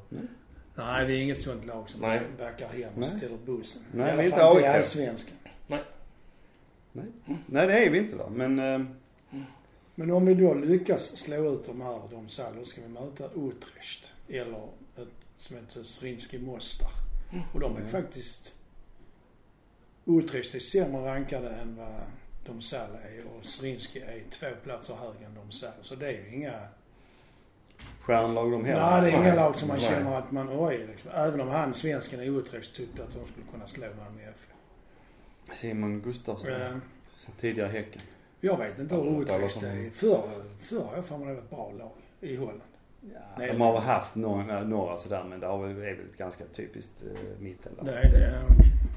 [0.76, 2.20] Nej, vi är inget sånt lag som Nej.
[2.38, 3.08] backar hem och Nej.
[3.10, 3.82] ställer bussen.
[3.92, 4.76] Nej, I alla vi är inte fall i AIK.
[4.76, 5.34] allsvenskan.
[7.46, 8.28] Nej det är vi inte va.
[8.30, 8.80] Men eh,
[9.94, 13.24] Men om vi då lyckas slå ut de här, de Sal, då ska vi möta
[13.24, 14.12] Utrecht.
[14.28, 16.90] Eller ett som heter Srinski Mostar.
[17.54, 17.90] Och de är Mm.
[17.92, 18.52] faktiskt...
[20.06, 22.00] Utrecht är sämre rankade än vad
[22.46, 25.70] de Sal är och Srinski är två platser högre än de Sal.
[25.80, 26.52] Så det är ju inga...
[28.00, 28.90] stjärnlag de heller.
[28.90, 29.36] Nej, det är inga Nej.
[29.36, 29.86] lag som man Nej.
[29.86, 31.10] känner att man, oj liksom.
[31.14, 34.53] Även om han, svensken i Utrecht, tyckte att de skulle kunna slå Malmö FF.
[35.52, 36.50] Simon Gustafsson.
[37.14, 38.02] Sen Tidigare Häcken.
[38.40, 39.90] Jag vet inte hur alla Utrecht är.
[39.90, 40.22] Förr,
[40.58, 42.60] förr har jag för mig det var ett bra lag i Holland.
[43.00, 46.08] Ja, Nej, de har väl haft några, några sådär men det har väl, är väl
[46.10, 47.84] ett ganska typiskt uh, mittenlag.
[47.84, 48.42] Nej, det är...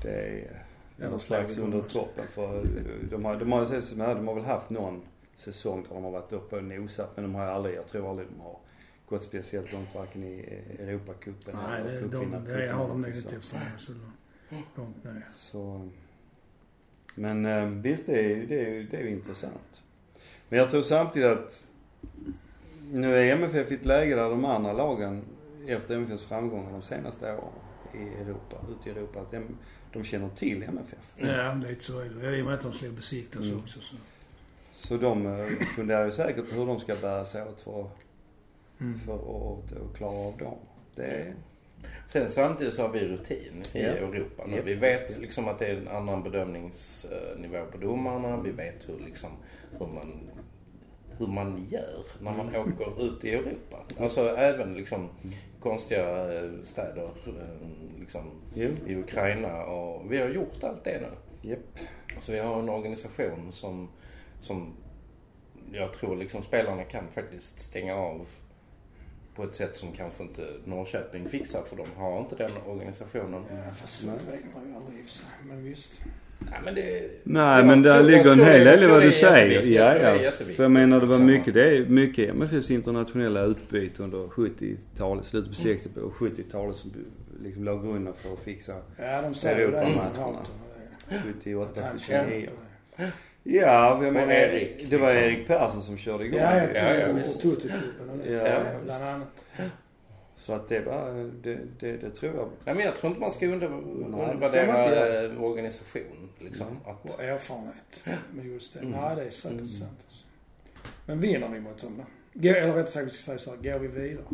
[0.02, 0.68] Det är
[1.00, 2.64] Ja, någon slags under toppen för eh,
[3.10, 5.02] de har, de, har, de, har, de har väl haft någon
[5.36, 8.28] säsong där de har varit uppe och nosat men de har aldrig, jag tror aldrig
[8.28, 8.60] de har
[9.06, 13.12] gått speciellt långt varken i Europacupen Nej, eller det, de, cupvinnarcupen det har de nog
[13.12, 13.18] så.
[13.18, 13.92] inte eftersom de så
[14.76, 15.28] långt ner.
[15.36, 15.90] Så,
[17.18, 19.82] men eh, visst det är ju det är, det är intressant.
[20.50, 21.68] Men jag tror samtidigt att
[22.92, 25.22] nu är MFF i ett läge där de andra lagen
[25.68, 27.54] efter MFFs framgångar de senaste åren
[27.94, 29.44] i Europa, ute i Europa, att de,
[29.94, 31.14] de känner till MFF.
[31.16, 32.38] Ja, lite så är det.
[32.38, 33.58] I och med att de skulle besiktas Mm.
[33.58, 33.96] också så.
[34.74, 37.90] Så de eh, funderar ju säkert på hur de ska bära sig åt för,
[38.82, 39.00] Mm.
[39.00, 40.58] för att, att klara av dem.
[40.96, 41.34] Det är,
[42.08, 43.88] Sen samtidigt så har vi rutin i Ja.
[43.90, 44.56] Europa nu.
[44.58, 44.62] Ja.
[44.66, 48.42] Vi vet liksom att det är en annan bedömningsnivå på domarna.
[48.42, 49.30] Vi vet hur liksom,
[49.80, 50.30] hur man,
[51.18, 52.62] hur man gör när man Mm.
[52.74, 53.78] åker ut i Europa.
[54.00, 55.10] Alltså även liksom
[55.60, 57.68] konstiga eh, städer eh,
[58.00, 58.22] liksom
[58.54, 61.50] jo, i Ukraina och vi har gjort allt det nu.
[61.50, 61.60] japp.
[62.20, 63.90] Så vi har en organisation som,
[64.42, 64.74] som
[65.72, 68.28] jag tror liksom spelarna kan faktiskt stänga av
[69.38, 73.44] på ett sätt som kanske inte Norrköping fixar för de har inte den organisationen.
[73.50, 75.06] Ja, fast sånt vet man ju aldrig.
[75.50, 76.02] Men visst.
[76.40, 77.10] Nej men det...
[77.24, 79.64] Nej men där ligger en hel del i vad du säger.
[79.64, 80.32] Ja, ja.
[80.32, 85.50] För jag menar det var mycket, det är mycket MFFs internationella utbyte under 70-talet, slutet
[85.50, 86.92] på 60 och 70-talet som
[87.44, 89.64] liksom låg grunden för att fixa Ja, de säger det.
[89.64, 90.04] Europamatcherna.
[90.14, 90.48] med Halton och
[91.10, 91.22] det.
[91.34, 92.50] 78, Att han 79.
[93.50, 95.24] Ja, jag menar Erik, det var liksom.
[95.24, 97.08] Erik Persson som körde igång Ja, jag Ja, ja.
[98.28, 99.28] Ja, Ja, Bland annat.
[100.38, 102.50] Så att det var, det, det, det tror jag.
[102.66, 106.30] Nej men jag tror inte man ska under, undervärdera eh, organisation.
[106.40, 106.68] Liksom.
[106.86, 106.94] Nej.
[106.94, 108.80] Att, Och erfarenhet med just det.
[108.80, 108.92] Mm.
[108.92, 109.68] Nej, det är säkert Mm.
[109.68, 109.92] sant.
[110.08, 110.24] Alltså.
[111.06, 112.04] Men vinner vi mot dem
[112.42, 112.50] då?
[112.50, 114.26] Eller rätt sagt, vi ska säga så här, går vi vidare?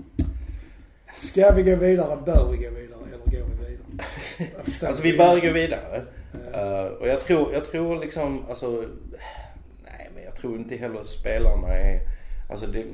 [1.17, 2.21] Ska vi gå vidare?
[2.25, 2.99] Bör vi gå vidare?
[3.07, 4.07] Eller går vi vidare?
[4.87, 6.01] Alltså vi bör gå vidare.
[6.53, 6.85] Ja.
[6.85, 8.85] Eh, och jag tror, jag tror liksom, alltså,
[9.83, 11.99] nej men jag tror inte heller spelarna är,
[12.49, 12.85] alltså det,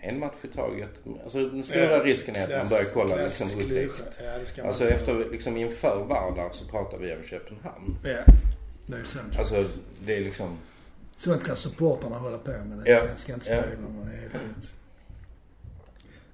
[0.00, 0.90] en match i taget.
[1.24, 3.60] Alltså den stora Ja, risken är att man klass- börjar kolla liksom.
[3.60, 4.20] Utrecht.
[4.24, 7.96] Ja, man Alltså efter, liksom inför Vardar så pratar vi om Köpenhamn.
[8.04, 8.18] Ja,
[8.86, 9.38] det är sant.
[9.38, 9.64] Alltså
[10.04, 10.58] det är liksom,
[11.16, 12.78] Sånt kan supportrarna hålla på med.
[12.84, 13.04] Det Ja.
[13.08, 13.62] Jag ska inte Ja.
[13.62, 14.74] spela om det är helt rätt.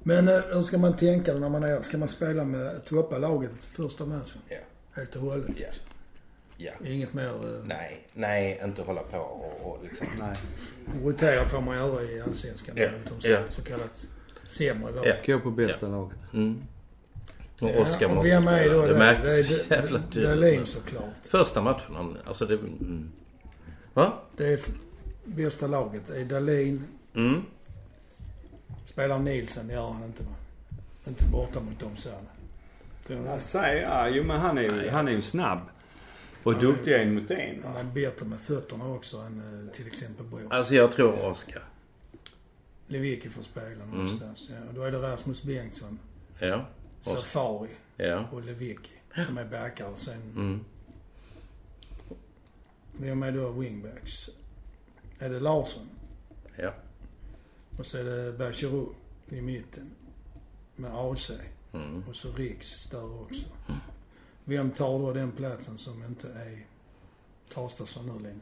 [0.03, 3.51] Men eh, hur ska man tänka när man är, ska man spela med toppa laget
[3.65, 4.41] första matchen?
[4.49, 4.57] Ja.
[4.93, 5.51] Helt och hållet?
[5.57, 5.67] ja.
[6.57, 6.73] Ja.
[6.87, 7.29] Inget mer...
[7.29, 10.07] eh, Nej, nej, inte hålla på och, och liksom.
[10.19, 10.37] Nej.
[11.05, 12.75] Rotera får man göra i Allsvenskan.
[12.79, 12.89] Ja.
[12.91, 13.39] mot de Ja.
[13.51, 14.07] Så kallat
[14.45, 15.07] sämre lag.
[15.07, 15.15] Ja.
[15.35, 16.19] Gå på bästa laget.
[16.35, 16.63] Mm.
[17.61, 18.75] Och Ja, Oskar måste spela.
[18.75, 20.69] då Det Det är så D- jävla Dahlin tydligt.
[20.69, 21.05] såklart.
[21.29, 22.55] Första matchen, alltså det...
[22.55, 23.13] Mm.
[23.95, 24.13] Va?
[24.37, 24.61] Det är
[25.25, 26.03] bästa laget.
[26.07, 26.85] Det är Dahlin.
[27.15, 27.43] Mm.
[28.87, 30.31] Spelar Nielsen, det gör han inte va?
[31.09, 31.97] Inte borta mot dem
[33.35, 33.41] det?
[33.41, 35.59] säger, ja, jo men han är ju, han är ju snabb.
[36.45, 37.63] Och Han är- duktig en mot en.
[37.65, 40.47] Han är bättre med fötterna också än eh, till exempel Bror.
[40.53, 41.63] Alltså jag tror Oskar.
[42.87, 44.49] Lewicki får spela någonstans.
[44.51, 45.99] Ja, då är det Rasmus Bengtsson,
[46.39, 46.67] Ja.
[47.01, 47.15] Oskar.
[47.17, 48.29] Safari Ja.
[48.33, 48.91] och Lewicki
[49.27, 49.87] som är backar.
[49.89, 50.61] Och sen, Mm.
[52.93, 54.31] vem är då wingbacks?
[55.19, 55.89] Är det Larsson?
[56.57, 56.75] Ja.
[57.79, 58.95] Och så är det Bachirou
[59.29, 59.91] i mitten.
[60.77, 61.31] Med AC.
[61.73, 62.05] Mm.
[62.09, 63.45] Och så Riks där också.
[64.45, 66.59] Vem tar då den platsen som inte är
[67.49, 68.41] Traustason nu längre?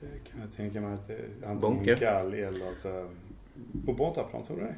[0.00, 1.94] Det kan jag tänka mig att det är antingen Bonke.
[1.94, 2.86] Gall eller...
[2.86, 3.08] Uh,
[3.86, 4.68] på bortaplan, tror du det?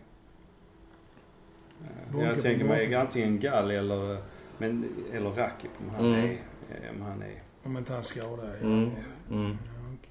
[1.85, 3.01] Eh, Bonke jag på tänker mig bortaplan.
[3.07, 4.23] antingen Gall eller,
[4.59, 6.21] men, eller Rakip om han Mm.
[6.31, 6.33] är...
[6.71, 7.43] eh, Om han är...
[7.63, 8.57] Om inte han skadar.
[8.63, 8.91] Mm.
[9.31, 9.51] Mm.
[9.51, 10.11] Ja, okej.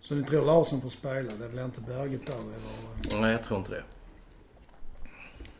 [0.00, 1.32] Så ni tror Larsson får spela?
[1.32, 3.20] Det är väl inte Berget där eller?
[3.20, 3.84] Nej, jag tror inte det.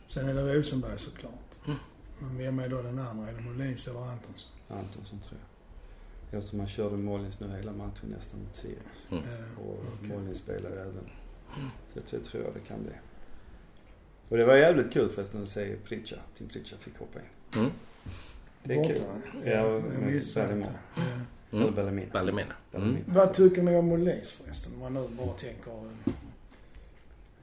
[0.08, 1.32] Sen är det Rosenberg såklart.
[2.22, 3.28] Men vem är då den andra?
[3.28, 4.50] Är det Molins eller Antonsson?
[4.68, 6.38] Antonsson tror jag.
[6.38, 8.78] Eftersom han körde Mollins nu hela matchen nästan mot Sirius.
[9.10, 9.24] Mm.
[9.24, 10.08] Eh, Och Okej.
[10.08, 11.08] Mollins spelade även.
[11.94, 12.92] Så det tror jag det kan bli.
[14.28, 16.16] Och det var jävligt kul förresten att se Pritcha.
[16.38, 17.60] Tim Pritcha fick hoppa in.
[17.60, 17.70] Mm.
[18.64, 19.02] Det är kul.
[19.44, 20.66] Ja, jag missade Bellemont.
[20.68, 20.78] inte.
[20.96, 21.02] Ja.
[21.52, 21.74] Eller Mm.
[21.74, 22.12] Bellamina.
[22.12, 22.54] Ballemina.
[22.72, 22.96] Mm.
[23.06, 24.72] Vad tycker ni om Molins förresten?
[24.74, 25.72] Om man nu bara tänker...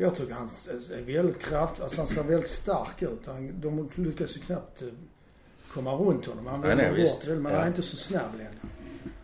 [0.02, 0.50] Jag tycker han
[0.98, 1.84] är väldigt kraftig.
[1.84, 3.26] Alltså han ser väldigt stark ut.
[3.26, 4.88] Han, de lyckas ju knappt eh,
[5.74, 6.46] komma runt honom.
[6.46, 7.58] Han Nej, nej, bort men Ja.
[7.58, 8.52] han är inte så snabb längre.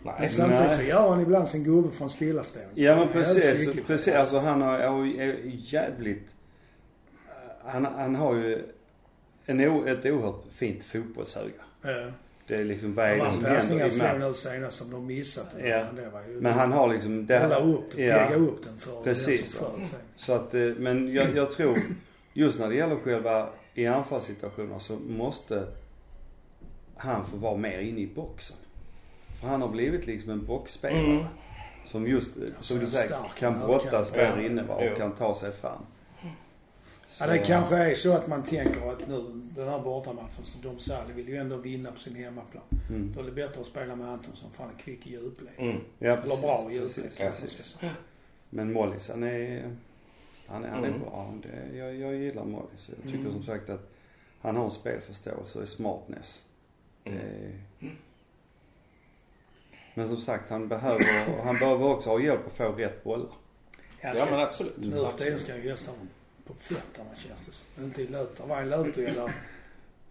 [0.03, 0.29] Men Nej.
[0.29, 0.87] samtidigt så nej.
[0.87, 2.81] gör han ibland sin gubbe från stillastående.
[2.81, 4.13] Ja men precis, precis.
[4.13, 6.35] Alltså han har, är jävligt...
[7.65, 8.63] Han, han har ju
[9.45, 11.51] en, ett oerhört fint fotbollsöga.
[11.81, 12.11] Ja.
[12.47, 14.27] Det är liksom vad är Det som händer match.
[14.27, 15.55] nu senast som de missat.
[15.57, 15.85] Ja.
[15.85, 17.25] Men, det var ju Men han har liksom...
[17.25, 18.17] Det, Hålla upp den, ja.
[18.17, 19.99] pegga upp den för Precis, den som sköt sen.
[20.15, 21.79] Så att, eh, men jag, jag tror,
[22.33, 25.67] just när det gäller själva i anfallssituationer så måste
[26.97, 28.57] han få vara mer inne i boxen.
[29.41, 31.01] För han har blivit liksom en boxspelare.
[31.01, 31.25] Mm.
[31.87, 35.51] Som just, eh, som du en säger, kan brottas där inne och kan ta sig
[35.51, 35.85] fram.
[37.19, 39.23] Ja, det kanske är så att man tänker att nu,
[39.55, 42.63] den här bortamatchen, så Dom Sally vill ju ändå vinna på sin hemmaplan.
[42.89, 43.11] Mm.
[43.15, 45.49] Då är det bättre att spela med Antonsson för han är kvick i djupled.
[45.57, 45.77] Mm.
[45.99, 47.51] Ja, Eller precis, bra i djupled precis.
[47.79, 47.91] säga.
[48.49, 49.71] Men Mollis han är,
[50.47, 50.99] han är, han är Mm.
[50.99, 51.33] bra.
[51.43, 52.89] Det, jag, jag gillar Mollis.
[52.89, 53.31] Jag tycker Mm.
[53.31, 53.91] som sagt att
[54.41, 56.43] han har en spelförståelse och är smartness.
[57.03, 57.19] Mm.
[57.79, 57.87] Det,
[59.93, 61.05] men som sagt, han behöver,
[61.43, 63.29] han behöver också ha hjälp att få rätt bollar.
[64.01, 64.77] Ja men absolut.
[64.77, 65.77] nu för tiden ska ju dem
[66.47, 67.83] på fötterna känns det som.
[67.83, 68.37] Inte i löt.
[68.37, 69.31] Det var en löt eller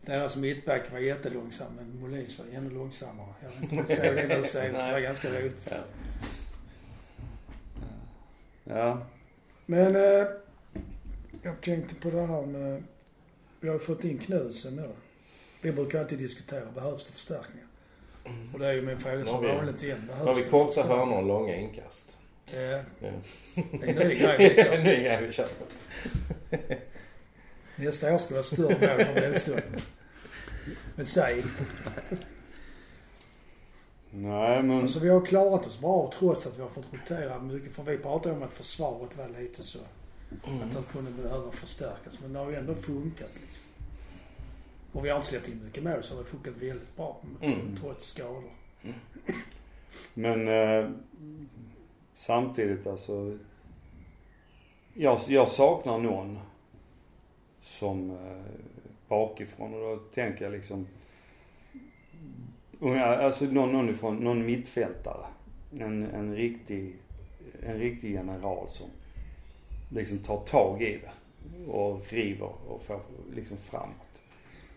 [0.00, 3.28] deras mittback var jättelångsam men Molins var ännu långsammare.
[3.42, 4.54] Jag vet inte såg det nu senast.
[4.86, 5.62] Det var ganska roligt.
[5.70, 5.76] Ja.
[8.64, 9.06] Ja,
[9.66, 10.26] Men eh,
[11.42, 12.82] jag tänkte på det här med,
[13.60, 14.88] vi har fått in Knutsen nu.
[15.62, 17.66] Vi brukar alltid diskutera, behövs det förstärkningar?
[18.52, 20.06] Och det är ju min fråga som har vi- vanligt igen.
[20.06, 22.18] Behövs har vi korta hörnor och långa inkast.
[22.46, 23.10] Ja, Ja.
[23.54, 24.72] det är en ny grej vi kör.
[24.74, 25.48] en ny grej vi kör.
[27.76, 29.80] Nästa år ska vi ha större mål för motståndaren.
[30.96, 31.42] Men säg,
[34.10, 34.80] nej men.
[34.80, 37.72] alltså vi har klarat oss bra trots att vi har fått rotera mycket.
[37.72, 39.78] För vi pratade om att försvaret var lite så,
[40.42, 42.18] att det kunde behöva förstärkas.
[42.22, 43.58] Men det har ju ändå funkat liksom.
[44.92, 47.20] Och vi har inte släppt in mycket mål så det har funkat väldigt bra.
[47.42, 47.76] Mm.
[47.80, 48.42] Trots skador.
[50.14, 50.90] Men eh,
[52.14, 53.38] samtidigt alltså.
[54.94, 56.38] Jag, jag saknar någon
[57.60, 58.42] som eh,
[59.08, 60.86] bakifrån och då tänker jag liksom.
[62.80, 65.26] Alltså någon, någon ifrån, någon mittfältare.
[65.78, 66.96] En, en riktig,
[67.62, 68.86] en riktig general som
[69.88, 71.12] liksom tar tag i det.
[71.70, 73.00] Och river och får
[73.34, 74.22] liksom framåt.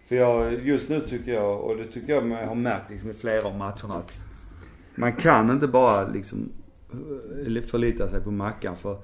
[0.03, 3.13] För jag, just nu tycker jag, och det tycker jag jag har märkt liksom i
[3.13, 4.11] flera av matcherna att
[4.95, 6.51] man kan inte bara liksom
[7.61, 8.97] förlita sig på Mackan för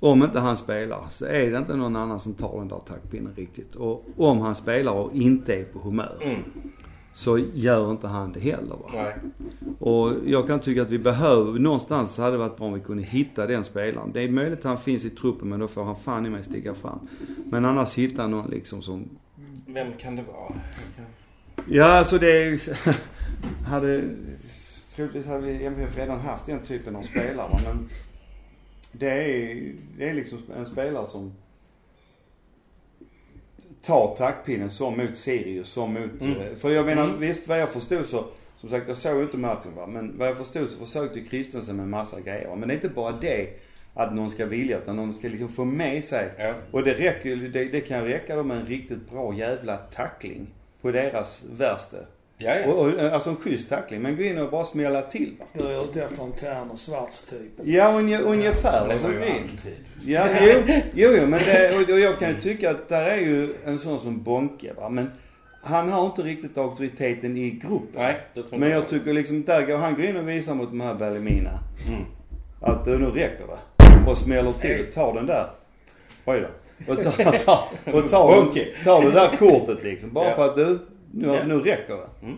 [0.00, 3.32] om inte han spelar så är det inte någon annan som tar den där taktpinnen
[3.36, 3.74] riktigt.
[3.74, 6.42] Och om han spelar och inte är på humör Mm.
[7.12, 8.90] så gör inte han det heller va.
[8.94, 9.14] Nej.
[9.78, 13.02] Och jag kan tycka att vi behöver, någonstans hade det varit bra om vi kunde
[13.02, 14.10] hitta den spelaren.
[14.12, 16.44] Det är möjligt att han finns i truppen men då får han fan i mig
[16.44, 16.98] sticka fram.
[17.50, 19.08] Men annars hitta någon liksom som
[19.66, 20.54] Vem kan det vara?
[21.68, 22.58] Ja, alltså det är
[23.66, 24.02] hade,
[24.94, 27.88] troligtvis hade vi MFF redan haft den typen av spelare men
[28.92, 31.32] det är, det är liksom en spelare som
[33.82, 36.40] tar taktpinnen som mot Sirius, som mot, Mm.
[36.40, 37.20] eh, för jag menar Mm.
[37.20, 38.24] visst vad jag förstod så,
[38.56, 41.88] som sagt jag såg inte matchen va, men vad jag förstod så försökte Kristensen med
[41.88, 43.48] massa grejer men det är inte bara det
[43.94, 46.54] att någon ska vilja utan någon ska liksom få med sig Ja.
[46.70, 50.46] och det räcker ju, det, det kan räcka då med en riktigt bra jävla tackling.
[50.80, 51.96] på deras värsta.
[52.44, 52.72] Ja, ja.
[52.72, 54.02] Och, och, alltså en schysst tackling.
[54.02, 55.44] Men gå in och bara smälla till va.
[55.52, 57.52] Du är ute efter en tern och svarts typ.
[57.64, 58.86] Ja, unge, ungefär.
[58.86, 59.74] det Alltså, var ju alltid.
[60.04, 63.16] Ja, jo, jo, jo men det, och, och jag kan ju tycka att där är
[63.16, 64.88] ju en sån som Bonke va.
[64.88, 65.10] Men
[65.62, 67.88] han har inte riktigt auktoriteten i gruppen.
[67.94, 70.54] Nej, det tror Men inte jag tycker liksom, där går han går in och visar
[70.54, 71.58] mot de här Balimina.
[71.88, 72.04] Mm.
[72.60, 74.10] Att det nu räcker det.
[74.10, 75.50] Och smäller till och tar den där.
[76.24, 76.48] Oj då.
[76.92, 77.58] Och tar, tar,
[77.92, 78.66] och tar, Bonke.
[78.84, 80.12] tar det där kortet liksom.
[80.12, 80.34] Bara Ja.
[80.34, 80.78] för att du,
[81.14, 81.44] nu, Ja.
[81.46, 82.26] nu räcker det.
[82.26, 82.36] Mm.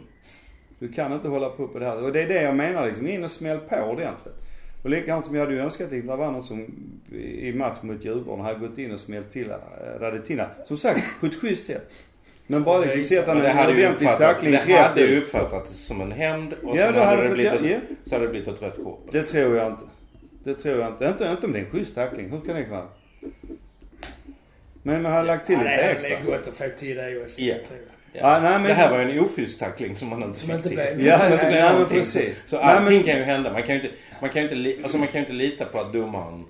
[0.78, 2.02] Du kan inte hålla på på det här.
[2.04, 3.06] Och det är det jag menar liksom.
[3.06, 4.34] In och smäll på ordentligt.
[4.82, 6.66] Och likadant som jag hade önskat att det var någon som
[7.12, 9.56] i match mot Djurgården hade gått in och smällt till äh,
[10.00, 10.50] Radetina.
[10.64, 11.92] Som sagt, på ett schysst sätt.
[12.46, 13.20] Men bara liksom Exakt.
[13.20, 16.84] sätta Men en det ordentlig tackling det hade ju uppfattats som en hämnd och Ja,
[16.86, 19.08] sen hade hade det blivit ja, ett, så hade det blivit ett rött kort.
[19.12, 19.84] Det tror jag inte.
[20.44, 21.04] Det tror jag inte.
[21.06, 22.30] Inte, inte om det är en schysst tackling.
[22.30, 22.86] Hur kan det vara?
[24.82, 26.18] Men man har lagt till ja, lite det extra.
[26.18, 27.40] är gott att få till det också.
[27.40, 27.54] Ja.
[28.20, 30.68] Ja, nej, men- Det här var ju en ofyst tackling som man inte fick inte
[30.68, 30.76] till.
[30.76, 31.98] blev- Ja, som inte blev nej, någonting.
[31.98, 32.42] precis.
[32.46, 33.52] Så Nej, allting men- kan ju hända.
[33.52, 35.64] Man kan ju inte, man kan ju inte, li- alltså man kan ju inte lita
[35.64, 36.44] på att domaren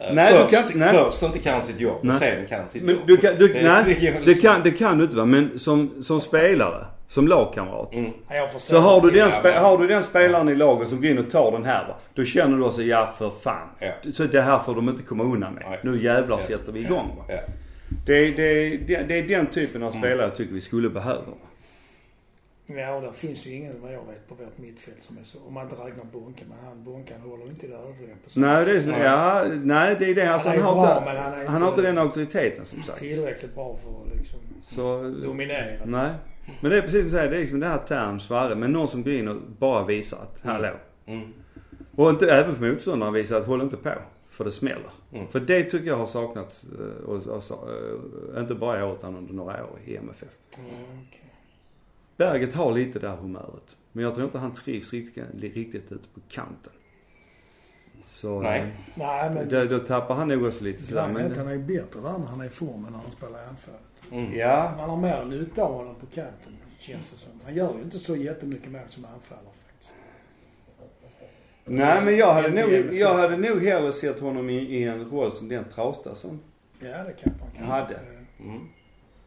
[0.00, 0.92] eh, Nej, du först, kan- nej.
[0.92, 2.14] först inte kan sitt jobb Nej.
[2.14, 3.04] och sen kan sitt Men jobb.
[3.06, 5.24] du kan, du, Det- nej, det liksom- kan, det kan du inte va.
[5.24, 7.94] Men som, som spelare, som lagkamrat.
[7.94, 8.10] Mm.
[8.58, 11.30] Så har du, den spe, har du den spelaren i laget som går in och
[11.30, 11.94] tar den här va.
[12.14, 13.68] Då känner du också, ja för fan.
[13.78, 14.10] Ja.
[14.12, 15.64] Så det här får de inte komma undan med.
[15.70, 15.78] Nej.
[15.82, 16.42] Nu jävlar Ja.
[16.46, 17.24] sätter vi igång va.
[17.28, 17.38] Ja.
[18.06, 20.02] Det, det, det, det är den typen av Mm.
[20.02, 21.20] spelare jag tycker vi skulle behöva.
[21.26, 21.32] Va?
[22.66, 25.38] Ja, och där finns ju ingen vad jag vet på vårt mittfält som är så.
[25.48, 26.46] Om man inte räknar Bonken.
[26.48, 30.14] Men han Bonkan håller inte det övriga på Nej, det är, ja, nej, det är
[30.14, 30.32] det.
[30.32, 32.64] Alltså, Han han, är har bra, inte, men han är han har inte- den auktoriteten
[32.64, 32.98] som sagt.
[32.98, 35.84] Tillräckligt bra för att liksom Så, dominera.
[35.84, 36.10] nej.
[36.60, 38.54] Men det är precis som du säger, det är liksom det här Tern, Svarre.
[38.54, 40.56] Men någon som går in och bara visar att, Mm.
[40.56, 40.74] hallå.
[41.06, 41.32] Mm.
[41.96, 43.92] Och inte även för motståndaren visar att håll inte på.
[44.28, 44.90] För det smäller.
[45.16, 45.28] Mm.
[45.28, 47.70] För det tycker jag har saknats, eh, och, och, och,
[48.34, 50.28] eh, inte bara i år utan under några år i MFF.
[50.58, 50.70] Mm,
[51.08, 51.32] okej.
[52.16, 53.76] Berget har lite det här humöret.
[53.92, 56.72] Men jag tror inte han trivs riktigt, riktigt ute på kanten.
[58.04, 58.60] Så Nej.
[58.60, 61.08] eh, Nej, men då, då tappar han nog också lite sådär.
[61.12, 63.46] Men, han är bättre där när han är i form än när han spelar i
[63.46, 63.80] anfallet.
[64.12, 64.38] Mm.
[64.38, 67.40] ja, Man har mer nytta av honom på kanten, känns det som.
[67.44, 69.55] Han gör ju inte så jättemycket mål som anfallare.
[71.66, 75.32] Nej men jag hade, nog, jag hade nog hellre sett honom i, i en roll
[75.32, 76.40] som den Trausta som
[76.80, 77.64] Ja, det kanske han kan.
[77.66, 78.00] Hade.
[78.40, 78.60] Mm.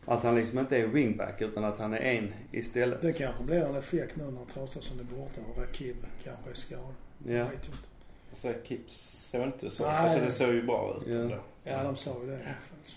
[0.06, 3.02] Att han liksom inte är wingback utan att han är en istället.
[3.02, 6.94] Det kanske blir en effekt nu när Traustason är borta och Rakib kanske är skadad.
[7.26, 7.32] Ja.
[7.34, 7.88] Jag vet ju inte.
[8.32, 8.94] Så Kips
[9.32, 9.84] såg inte så.
[9.84, 9.96] Nej.
[9.96, 11.20] Alltså det såg ju bra ut Ja.
[11.20, 11.38] ändå.
[11.64, 12.40] Ja, de sa ju det.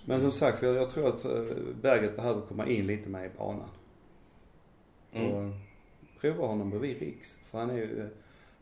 [0.04, 1.42] Men som sagt, för jag, jag tror att eh,
[1.82, 3.68] Berget behöver komma in lite mer i banan.
[5.12, 5.32] Mm.
[5.32, 5.54] Och
[6.20, 7.38] prova honom bredvid Riks.
[7.50, 8.06] För han är ju eh,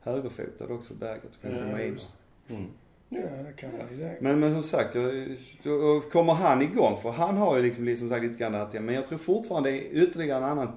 [0.00, 1.24] högerfotad också, Berget.
[1.24, 1.92] Och kan Ja, komma in.
[1.92, 2.08] just
[2.48, 2.66] Mm.
[3.08, 4.16] Ja, det kan man ju.
[4.20, 8.08] Men, men som sagt, jag, jag, kommer han igång, för han har ju liksom, liksom
[8.08, 10.72] sagt lite grann att, ja, men jag tror fortfarande det är ytterligare en annan,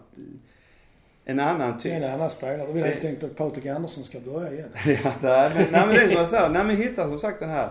[1.25, 1.91] en annan typ.
[1.93, 2.67] en annan spelare.
[2.67, 4.69] Då vill jag tänkt att Patrik Andersson ska börja igen.
[5.03, 7.39] ja, nej, men, nej men det är som jag säger, nej men hitta som sagt
[7.39, 7.69] den här.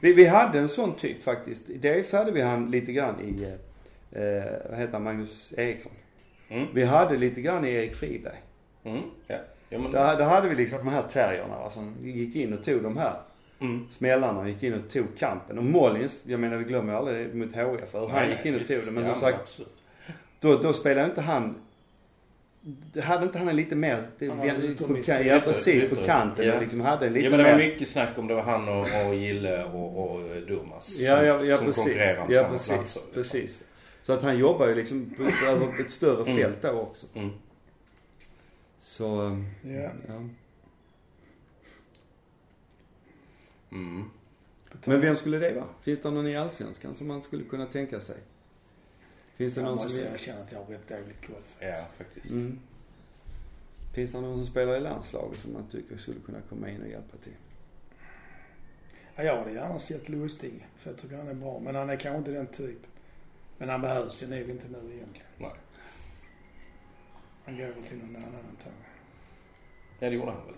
[0.00, 1.62] Vi, vi hade en sån typ faktiskt.
[1.80, 5.92] Dels hade vi han lite grann i, eh, eh, vad heter han, Magnus Eriksson.
[6.48, 6.66] Mm.
[6.74, 8.42] Vi hade lite grann i Erik Friberg.
[8.84, 9.00] Mm.
[9.26, 9.36] Ja.
[9.68, 12.64] Ja men, Där, där hade vi liksom de här terrierna va, som gick in och
[12.64, 13.20] tog de här
[13.60, 13.86] mm.
[13.90, 15.58] smällarna gick in och tog kampen.
[15.58, 18.70] Och Mollins, jag menar vi glömmer aldrig mot HIF hur han gick in och visst.
[18.74, 18.90] tog det.
[18.90, 19.82] Men ja, som sagt, Absolut.
[20.40, 21.54] då, då spelade inte han
[23.02, 26.60] hade inte han en lite mer, ja precis, på kanten ja.
[26.60, 27.66] liksom hade lite Ja men det var mer.
[27.66, 31.56] mycket snack om det var han och, och Gille och, och Durmas Ja, ja, ja
[31.56, 31.84] som precis.
[31.84, 33.02] konkurrerar om Ja samma precis, platser.
[33.14, 33.60] precis.
[34.02, 36.36] Så att han jobbar ju liksom på- över ett större Mm.
[36.42, 37.06] fält då också.
[37.14, 37.30] Mm.
[38.86, 39.90] Så, um, Ja.
[43.70, 44.10] Mm.
[44.84, 45.68] Men vem skulle det vara?
[45.82, 48.16] Finns det någon i Allsvenskan som man skulle kunna tänka sig?
[49.36, 49.86] Finns det Jag någon som...
[49.86, 51.42] måste erkänna att jag har rätt dålig koll.
[51.60, 52.30] Ja, faktiskt.
[52.30, 52.58] Mm.
[53.94, 56.88] Finns det någon som spelar i landslaget som man tycker skulle kunna komma in och
[56.88, 57.36] hjälpa till?
[59.16, 60.66] Ja, jag hade gärna sett Lustig.
[60.76, 61.60] För jag tycker han är bra.
[61.64, 62.90] Men han är kanske inte den typen.
[63.58, 65.26] Men han behövs ju nog inte nu egentligen.
[65.38, 65.52] Nej.
[67.46, 68.82] Han går väl till någon annan antagligen.
[69.98, 70.54] Ja, det gjorde han väl?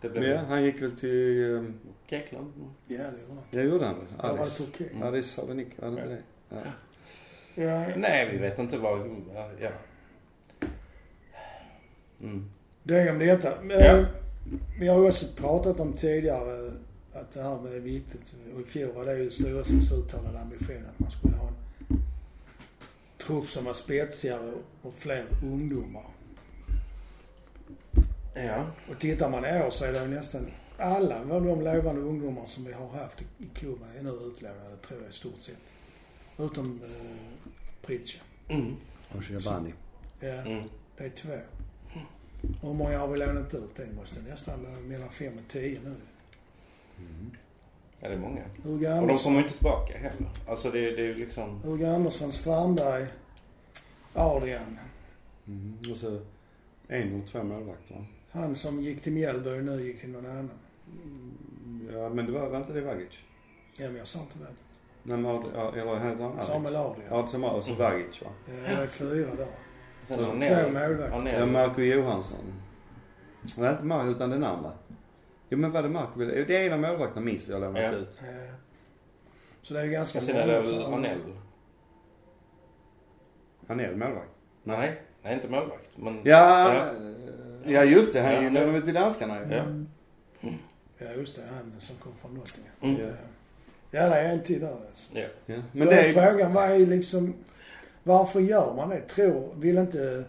[0.00, 1.42] Det blev Ja, han gick väl till...
[1.44, 1.74] um,
[2.08, 2.52] Grekland.
[2.86, 3.44] Ja, det var han.
[3.50, 4.06] Ja, gjorde han väl?
[4.18, 4.64] Ja, var det Alice.
[4.64, 4.92] Turkiet?
[4.92, 5.02] Mm.
[5.02, 6.02] Alice Salonik, var det inte
[6.48, 6.56] Ja.
[6.56, 6.62] det?
[7.54, 7.64] Ja.
[7.88, 8.98] Ja, Nej, vi vet inte vad...
[9.60, 9.70] Ja.
[12.20, 12.50] Mm.
[12.82, 13.52] det om detta.
[13.68, 13.74] Ja.
[13.74, 14.04] Eh,
[14.80, 16.72] Vi har också pratat om tidigare
[17.12, 18.34] att det här med viktigt.
[18.54, 21.54] Och i fjol var det ju styrelsens uttalade ambition att man skulle ha en
[23.18, 24.52] trupp som var spetsigare
[24.82, 26.04] och fler ungdomar.
[28.46, 28.66] Ja.
[28.90, 30.46] Och tittar man i år så är det ju nästan
[30.78, 33.24] alla av de lovande ungdomar som vi har haft i,
[33.54, 35.58] klubben är nu utlånade tror jag i stort sett.
[36.38, 37.50] Utom eh,
[37.86, 38.18] Pritcha.
[38.48, 38.76] Mm.
[39.16, 39.72] Och Shabani.
[40.20, 40.62] Ja, Mm.
[40.96, 41.32] det är två.
[42.60, 43.76] Och hur många har vi lånat ut?
[43.76, 45.94] Det måste nästan vara mellan fem och tio nu.
[48.00, 48.42] Ja, det är många.
[48.62, 50.30] Hugo Och de kommer ju inte tillbaka heller.
[50.48, 51.60] Alltså det, det är ju liksom...
[51.62, 53.06] Hugo Andersson Strandberg,
[54.14, 54.78] Adrian.
[55.46, 55.78] Mm.
[55.90, 56.20] Och så
[56.88, 58.04] en och två målvakter va?
[58.32, 60.50] Han som gick till Mjällby nu gick till någon annan.
[61.92, 63.18] Ja men det var, var inte det Vagic?
[63.76, 64.44] Ja, men jag sa inte det.
[65.02, 65.24] Nej men,
[65.54, 66.46] ja, eller heter han Alex?
[66.46, 67.06] Samuel Adrian.
[67.10, 68.28] Ja, Samuel och så Vagic va?
[68.46, 69.46] Ja, det är fyra där.
[70.06, 70.72] Sen Så Två Arnell.
[70.72, 71.16] målvakter.
[71.16, 71.50] Arnell.
[71.50, 72.38] Marco Johansson.
[73.58, 74.72] Nej inte Marco utan den andra.
[75.48, 77.90] Jo men var det Marco Det är en av målvakterna minst vi har lånat Ja.
[77.92, 78.18] ut.
[78.22, 78.52] Ja.
[79.62, 81.18] Så det är ganska Och sen är det väl Arnell.
[83.66, 84.30] Han är målvakt.
[84.62, 85.90] Nej, nej inte målvakt.
[85.96, 86.20] Men...
[86.24, 86.92] Ja, Ja.
[87.64, 88.20] Ja just det.
[88.20, 89.54] Han Ja, är det- ju till danskarna ju.
[89.54, 89.64] Ja.
[90.98, 91.42] Ja, just det.
[91.54, 92.72] Han som kom från Nottingham.
[92.82, 93.00] Mm.
[93.00, 93.12] Ja.
[93.90, 95.12] ja, det är en till där alltså.
[95.18, 95.26] Ja.
[95.46, 95.56] Ja.
[95.72, 97.34] Men Då det är frågan, vad är liksom...
[98.02, 99.00] Varför gör man det?
[99.00, 100.24] Tror, vill inte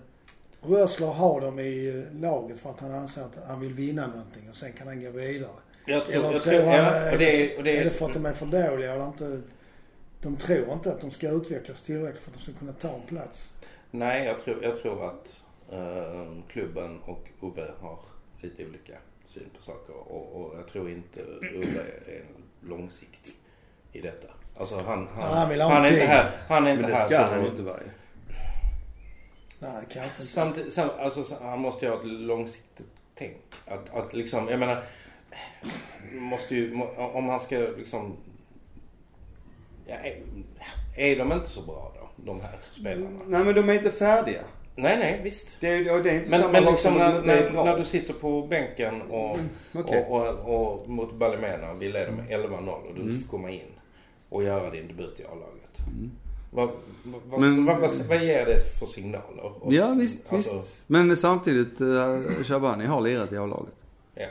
[0.62, 4.50] Rösler ha dem i eh, laget för att han anser att han vill vinna någonting
[4.50, 5.50] och sen kan han gå vidare?
[5.86, 8.06] Jag tror, Eller jag tror han, ja, och det är, och det Är det för
[8.06, 9.42] att de är för dåliga eller inte?
[10.22, 13.02] De tror inte att de ska utvecklas tillräckligt för att de ska kunna ta en
[13.08, 13.54] plats.
[13.92, 15.42] Nej, jag tror, jag tror att
[16.48, 18.00] klubben och Ubbe har
[18.42, 18.94] lite olika
[19.28, 19.94] syn på saker.
[19.94, 21.22] Och, och jag tror inte
[21.54, 22.26] Ubbe är
[22.62, 23.34] långsiktig
[23.92, 24.28] i detta.
[24.58, 26.98] Alltså han, han, han vill ha han är inte här, han är inte Men det
[26.98, 27.80] här ska han inte vara.
[29.60, 30.26] Nej, kanske inte.
[30.26, 33.38] Samtidigt, sam, alltså, han måste ju ha ett långsiktigt tänk.
[33.66, 34.84] Att, att liksom, jag menar,
[36.12, 38.18] måste ju, om han ska liksom,
[39.86, 40.22] ja, är,
[40.96, 43.20] är de inte så bra då, de här spelarna?
[43.28, 44.44] Nej men de är inte färdiga.
[44.76, 45.62] Nej, nej, visst.
[45.62, 49.02] Det det är inte Men, samma men liksom när, när, när du sitter på bänken
[49.02, 49.38] och,
[49.74, 50.06] Okej.
[50.10, 53.22] och, och, och mot Balimena, vi leder med 11-0 och du Mm.
[53.22, 53.62] får komma in
[54.30, 55.80] och göra din debut i A-laget.
[55.88, 56.12] Mm.
[56.52, 56.70] Vad,
[57.30, 59.44] vad, Men- vad, vad, vad ger det för signaler?
[59.44, 60.84] Och- Ja visst, alltså, visst.
[60.88, 63.74] Men samtidigt, uh, Shabani har lirat i A-laget.
[64.16, 64.26] Ja.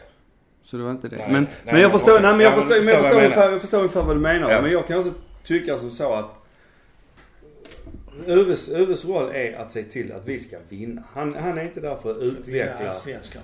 [0.62, 1.16] Så det var inte det.
[1.16, 4.16] Nej, men, nej, men jag förstår, nej, men jag jag ungefär, jag förstår ungefär vad
[4.16, 4.50] du menar.
[4.50, 4.62] Ja.
[4.62, 5.12] Men jag kan också
[5.44, 6.39] tycka som så att
[8.26, 11.02] Uves, Uves roll är att se till att vi ska vinna.
[11.12, 12.92] Han, han är inte där för att utveckla.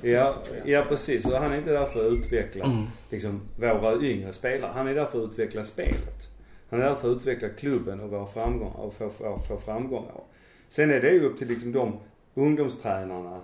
[0.03, 1.25] Ja, ja precis.
[1.25, 2.85] Och han är inte där för att utveckla Mm.
[3.11, 4.71] liksom, våra yngre spelare.
[4.75, 6.31] Han är där för att utveckla spelet.
[6.71, 10.21] Han är där för att utveckla klubben och våra framgångar och få, få, få framgångar.
[10.69, 11.93] Sen är det ju upp till liksom de
[12.35, 13.41] ungdomstränarna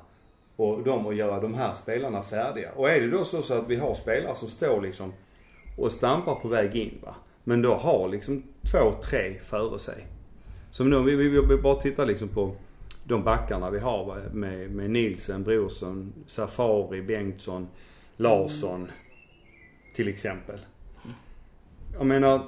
[0.56, 2.72] och de att göra de här spelarna färdiga.
[2.72, 5.12] Och är det då så, så att vi har spelare som står liksom
[5.78, 7.14] och stampar på väg in va.
[7.44, 8.42] Men då har liksom
[8.72, 10.06] två, tre före sig.
[10.72, 12.54] Som nu, vi, vi, vi bara tittar liksom på
[13.04, 17.68] de backarna vi har med, med Nilsen, Brorsson, Safari, Bengtsson,
[18.16, 18.90] Larsson.
[19.94, 20.58] Till exempel.
[21.98, 22.42] Jag menar,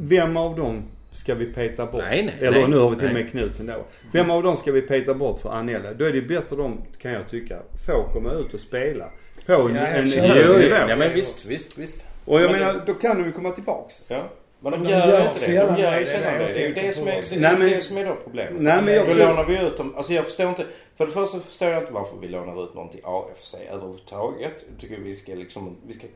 [0.00, 0.82] vem av dem
[1.12, 2.02] ska vi peta bort?
[2.10, 3.84] Nej, nej, Eller nej, nu har vi till och med Knutsen då.
[4.12, 5.94] Vem av dem ska vi peta bort för Anella?
[5.94, 9.10] Då är det bättre de, kan jag tycka, få komma ut och spela.
[9.46, 10.76] På en, Ja, en jo, hög nivå.
[10.88, 12.06] ja, men visst, visst, visst.
[12.24, 13.94] Och jag Men menar, det- då kan de ju komma tillbaks.
[14.10, 14.28] Ja.
[14.60, 15.66] Men de De gör, gör inte det.
[15.66, 16.52] De gör det, ju det är sällan det det.
[16.52, 17.34] Det är ju jag det som är, också.
[17.34, 18.52] det, Nej, är men- det som är då problemet.
[18.62, 19.26] Nej men jag Då tror...
[19.26, 19.94] lånar vi ut dem.
[19.96, 20.64] Alltså jag förstår inte.
[20.96, 24.64] För det första förstår jag inte varför vi lånar ut någon till AFC överhuvudtaget.
[24.70, 26.06] Jag tycker vi ska liksom, vi ska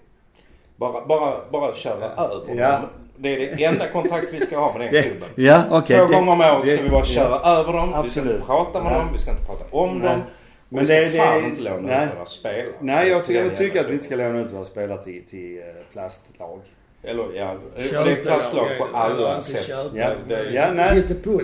[0.77, 2.71] bara, bara, bara köra över Ja.
[2.73, 2.81] dem.
[3.17, 5.29] Det är det enda kontakt vi ska ha med den Det, klubben.
[5.35, 5.99] ja, okej.
[5.99, 7.05] Två det- gånger om året ska det- vi bara ja.
[7.05, 7.87] köra över dem.
[7.89, 8.33] Vi ska Absolut.
[8.35, 9.01] inte prata med Nej.
[9.01, 9.09] dem.
[9.13, 10.09] Vi ska inte prata om Nej.
[10.09, 10.21] dem.
[10.21, 10.27] Och
[10.69, 12.07] Men vi ska det- det- fan inte låna nej.
[12.07, 12.67] ut våra spelare.
[12.81, 15.65] Nej, jag, jag tycker att vi inte ska låna ut våra spelare till, till eh,
[15.93, 16.61] plastlag.
[17.03, 19.67] Eller ja, det Köp är plastlag på alla sätt.
[19.67, 19.87] köp.
[19.95, 21.03] Ja, det ja, nej.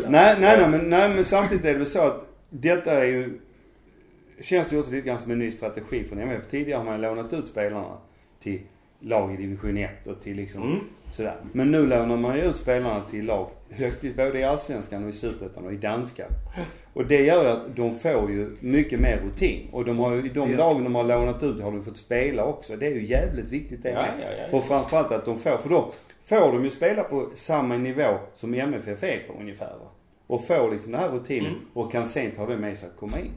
[0.09, 3.41] Nej, nej, nej, men, nej, men samtidigt är det väl så att detta är ju...
[4.41, 6.47] Känns det också lite grann som en ny strategi från MF.
[6.47, 7.97] Tidigare har man lånat ut spelarna
[8.41, 8.61] till
[9.01, 10.79] lag i division 1 och till liksom Mm.
[11.11, 11.35] Sådär.
[11.53, 15.11] Men nu lånar man ju ut spelarna till lag högt i, både i allsvenskan och
[15.11, 16.25] i superettan och i danska.
[16.93, 19.69] Och det gör ju att de får ju mycket mer rutin.
[19.73, 22.45] Och de har ju, i de lagen de har lånat ut har de fått spela
[22.45, 22.77] också.
[22.77, 24.57] Det är ju jävligt viktigt det ja, ja, ja.
[24.59, 25.93] Och framförallt att de får, för då
[26.23, 29.91] får de ju spela på samma nivå som MFF är på ungefär va.
[30.27, 31.61] Och får liksom den här rutinen Mm.
[31.75, 33.31] och kan sen ta det med sig att komma in.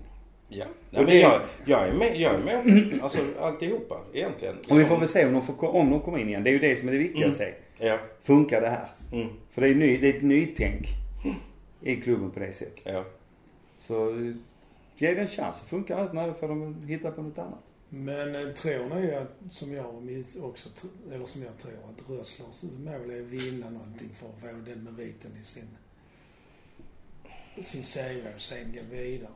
[0.54, 0.66] Ja.
[0.90, 4.56] Nej, men jag, jag är med, jag är med alltså alltihopa egentligen.
[4.70, 6.44] Och vi får väl se om de, får, om de kommer in igen.
[6.44, 7.54] Det är ju det som är det viktiga att se.
[7.78, 8.00] Ja.
[8.22, 8.90] Funkar det här?
[9.12, 9.28] Mm.
[9.50, 10.88] För det är, ny, det är ett nytänk
[11.82, 12.82] i klubben på det sättet.
[12.84, 13.06] Ja.
[13.78, 14.36] Så eh,
[14.96, 15.62] ge det en chans.
[15.62, 17.64] Funkar det inte, nej, då får de hitta på något annat.
[17.90, 19.86] Men eh, tror ni att, som jag
[20.42, 20.70] också,
[21.14, 24.84] eller som jag tror, att Röslers mål är att vinna någonting för att få den
[24.84, 25.68] meriten i sin,
[27.64, 29.32] sin CV och sen gå vidare?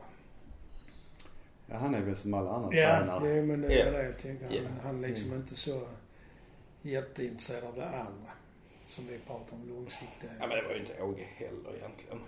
[1.66, 3.28] Ja, han är väl som alla andra Ja, tränare.
[3.34, 3.84] det, men det Ja.
[3.86, 4.46] är det jag tänker.
[4.50, 4.60] Ja.
[4.68, 5.80] Han, han liksom inte så
[6.82, 8.30] jätteintresserad av det andra.
[8.86, 10.36] Som vi pratar om långsiktighet.
[10.40, 12.18] ja, men det var ju inte Åge heller egentligen.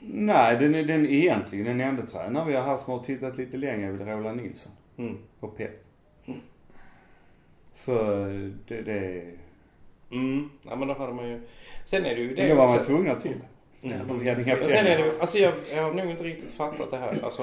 [0.00, 3.56] Nej, den är den egentligen den enda tränare vi har haft som har tittat lite
[3.56, 5.18] längre är väl Roland Nilsson Mm.
[5.40, 5.84] och Pep.
[7.74, 8.28] För
[8.68, 9.24] det, det
[10.10, 10.50] Mm.
[10.62, 11.40] Ja men då hade man ju...
[11.84, 13.36] Sen är det ju det det var man tvungna till.
[13.82, 14.06] Mm.
[14.06, 14.18] Men
[14.68, 17.24] sen är det alltså jag, jag har nog inte riktigt fattat det här.
[17.24, 17.42] Alltså,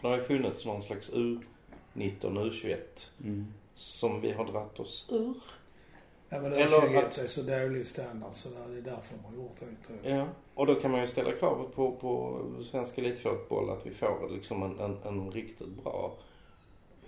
[0.00, 1.40] det har ju funnits någon slags U19,
[2.20, 2.76] U21
[3.24, 3.46] Mm.
[3.74, 5.34] som vi har dratt oss ur.
[6.28, 9.24] Ja men Eller U21 att- är så dålig standard så där, det är därför de
[9.24, 10.18] har gjort det tror jag.
[10.20, 10.26] Ja.
[10.54, 12.40] Och då kan man ju ställa kravet på, på
[12.70, 16.12] svensk elitfotboll att vi får liksom en, en, en riktigt bra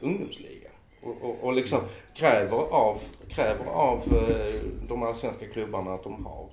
[0.01, 0.69] ungdomsliga.
[1.03, 1.81] Och, och, och liksom
[2.15, 4.55] kräver av, kräver av eh,
[4.89, 6.49] de allsvenska klubbarna att de har.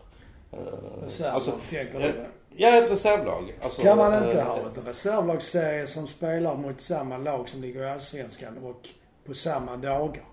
[0.52, 0.58] Eh,
[1.04, 2.14] Reservlag alltså, tänker ja, du?
[2.56, 3.54] ja, ett reservlag.
[3.62, 7.84] Alltså, Kan man inte eh, ha en reservlagsserie som spelar mot samma lag som ligger
[7.84, 8.90] i Allsvenskan och
[9.26, 10.24] på samma dagar?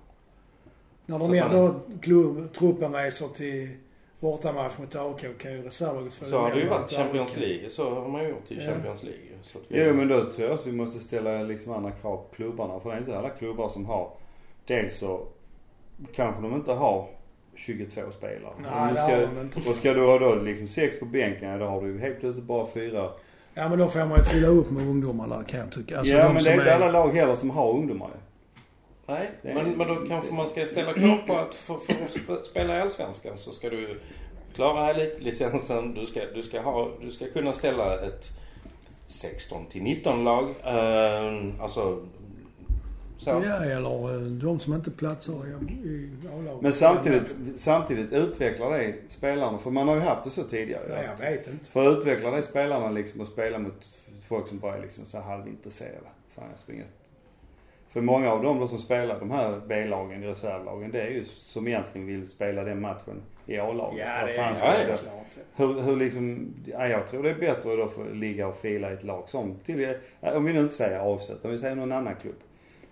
[1.07, 3.69] När de ändå klubb, truppen reser till
[4.21, 7.37] bortamatch mot AK kan ju reservlaget följa Så har det ju varit Champions.
[7.37, 7.71] League.
[7.71, 8.73] Så har man ju gjort i Ja.
[8.73, 9.23] Champions League.
[9.43, 12.17] Så att vi, Jo men då tror jag att vi måste ställa liksom andra krav
[12.17, 12.81] på klubbarna.
[12.81, 14.11] För det är inte alla klubbar som har.
[14.67, 15.27] Dels så
[16.15, 17.07] kanske de inte har
[17.59, 18.53] 22 spelare.
[18.63, 19.71] Nej, det har ska, de inte.
[19.71, 22.67] och ska du ha då liksom sex på bänken, då har du helt plötsligt bara
[22.67, 23.11] fyra.
[23.55, 25.99] Ja men då får man ju fylla upp med ungdomar där kan jag tycka.
[25.99, 28.11] Alltså, ja de men det är inte alla lag heller som har ungdomar.
[29.07, 32.11] Nej, är- men, men då kanske man ska ställa krav på att för, för att
[32.17, 34.01] sp- spela i Allsvenskan så ska du
[34.55, 35.95] klara elitlicensen.
[35.95, 38.29] Du ska, du ska, ha, du ska kunna ställa ett
[39.09, 40.45] 16 till 19 lag.
[40.65, 42.03] Eh, alltså
[43.19, 43.31] så.
[43.31, 46.63] Ja, eller eh, de som inte platsar i, i A-laget.
[46.63, 49.59] Men samtidigt, samtidigt utvecklar det spelarna.
[49.59, 50.83] För man har ju haft det så tidigare.
[50.89, 51.65] Ja, jag vet inte.
[51.65, 53.89] För att utveckla det spelarna liksom och spela mot
[54.29, 56.09] folk som bara är liksom så halvintresserade.
[56.35, 56.87] Fan jag springer.
[57.89, 62.07] För många av dem som spelar de här B-lagen, reservlagen, det är ju som egentligen
[62.07, 63.99] vill spela den matchen i A-laget.
[63.99, 65.37] Ja, det är ja, klart.
[65.57, 68.91] Hur, hur liksom, ja, jag tror det är bättre att då få ligga och fila
[68.91, 71.75] i ett lag som till, ja, om vi nu inte säger AFC, om vi säger
[71.75, 72.35] någon annan klubb.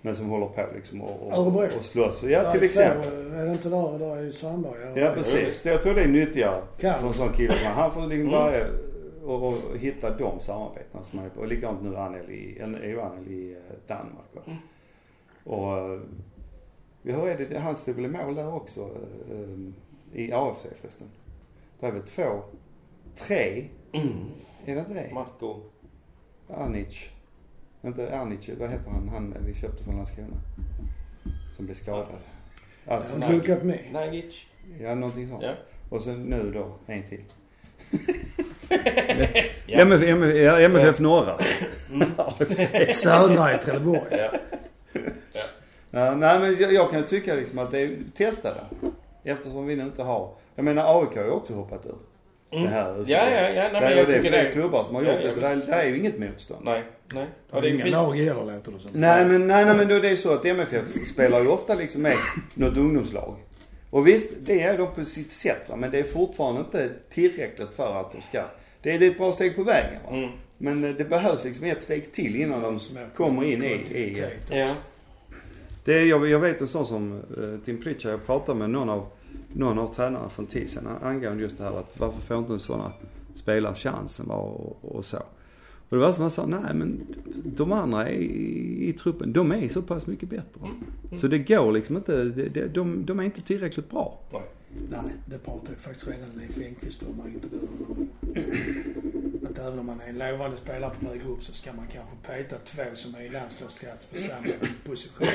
[0.07, 1.79] Men som håller på liksom och, och, Örebro.
[1.79, 2.23] och slåss.
[2.23, 3.11] Ja, Där till är exempel.
[3.11, 5.01] två, Är det inte där, där i Sandberg?
[5.01, 5.65] Ja precis.
[5.65, 7.01] Jag tror det är nyttigare Kan.
[7.01, 7.55] för en sån kille.
[7.65, 8.31] Han får liksom Mm.
[8.33, 8.63] bara
[9.35, 11.41] och, och hitta de samarbetena som är på.
[11.41, 14.43] Och likadant nu Anel i, eller är ju Anel i eh, Danmark va.
[14.47, 14.59] Mm.
[15.45, 16.01] Och eh,
[17.03, 21.07] hur är det, han stod väl i mål där också eh, eh, i AFC förresten.
[21.81, 22.41] Det är väl två,
[23.15, 24.09] tre, Mm.
[24.67, 25.11] är det inte det?
[25.15, 25.57] Marco.
[26.49, 27.11] Anic.
[27.87, 30.37] Inte Anic, vad heter han, han vi köpte från Landskrona?
[31.57, 32.07] Som blev skadad.
[32.87, 33.79] Alltså, har dukat med.
[33.93, 34.47] Nagic.
[34.81, 35.43] ja, någonting sånt.
[35.43, 35.55] Ja.
[35.89, 37.25] Och sen nu då, en till.
[39.69, 39.81] Ja.
[39.81, 41.39] MF, MF, ja, MFF Norra.
[42.93, 44.01] Södra i Trelleborg.
[44.11, 44.31] Ja.
[45.91, 48.91] Ja, nej men jag, jag kan tycka liksom att det är, testa det.
[49.31, 51.95] Eftersom vi nu inte har, jag menar AIK har ju också hoppat ur
[52.51, 52.65] Mm.
[52.65, 53.05] det här.
[53.07, 53.53] Ja, ja, ja.
[53.53, 54.51] Nej, men det, är- jag det är tycker fler det.
[54.53, 56.65] klubbar som har Ja, gjort ja, det så det, det är ju inget motstånd.
[56.65, 56.83] Nej,
[57.13, 57.27] nej.
[57.51, 58.91] Det Och det är inga lag heller låter det som.
[58.93, 62.03] Nej men, nej, nej men då det är så att MFF spelar ju ofta liksom
[62.03, 62.15] med
[62.55, 63.37] något ungdomslag.
[63.91, 67.75] Och visst, det är de på sitt sätt va, men det är fortfarande inte tillräckligt
[67.75, 68.45] för att de ska.
[68.83, 70.17] Det är ett bra steg på vägen va.
[70.17, 70.31] Mm.
[70.59, 72.81] Men eh, det behövs liksom ett steg till innan de
[73.17, 74.25] kommer in i, i.
[74.51, 74.69] Ja.
[75.85, 78.89] Det är, jag, jag vet en sån som uh, Tim Pritchard, jag pratade med någon
[78.91, 79.07] av,
[79.53, 82.59] någon av tränarna för en tid sedan angående just det här att varför får inte
[82.59, 82.93] sådana
[83.35, 85.23] spelare chansen va, och, och så.
[85.89, 87.07] Och det var som han sa, nej men
[87.57, 90.61] de andra i, i truppen, de är så pass mycket bättre.
[91.17, 94.21] Så det går liksom inte, det, det, de, de är inte tillräckligt bra.
[94.33, 94.43] Nej.
[94.91, 97.49] Nej, det pratade ju faktiskt redan Leif Engqvist om man inte
[99.57, 102.17] Att även om man är en lovande spelare på väg upp så ska man kanske
[102.33, 104.47] peta två som är i landslagsklass på samma
[104.85, 105.27] position.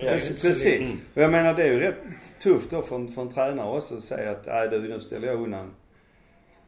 [0.00, 0.42] Det så lätt.
[0.42, 0.92] Precis.
[1.14, 1.96] Och jag menar det är ju rätt
[2.42, 5.28] tufft då för en, för en tränare också att säga att, nej du nu ställer
[5.28, 5.74] jag undan,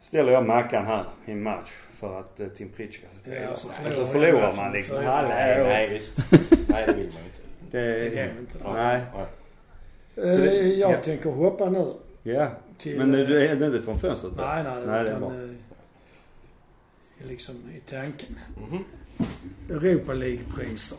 [0.02, 3.40] ställer jag Mackan här i en match för att uh, Tim Pritchard ska spela.
[3.50, 5.04] Ja, så och så förlorar förlorar matchen man liksom.
[5.04, 5.28] Hallå.
[5.28, 6.16] Nej, nej visst.
[6.68, 7.42] Nej, det vill man inte.
[7.70, 8.58] Det, Det inte.
[8.74, 9.00] Nej.
[9.14, 9.26] Nej.
[10.26, 10.96] Eh, Jag ja.
[11.02, 11.92] tänker hoppa nu
[12.22, 12.48] Ja.
[12.78, 12.98] till...
[12.98, 14.32] Men eh, du är det inte från fönstret?
[14.32, 14.54] va?
[14.54, 15.30] Nej, nej, Nej, det är utan bra.
[17.28, 18.36] Liksom i tanken.
[18.70, 18.84] Mhm.
[19.68, 20.98] Europa League-priser.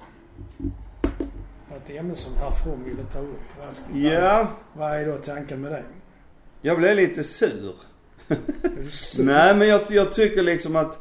[1.75, 3.39] Ett ämne som herr From ville ta upp.
[3.59, 5.83] Vad, Ja, vad är då tanken med det?
[6.61, 7.75] jag blev lite sur.
[8.91, 9.23] Sur?
[9.25, 10.99] Nej men jag, jag tycker liksom att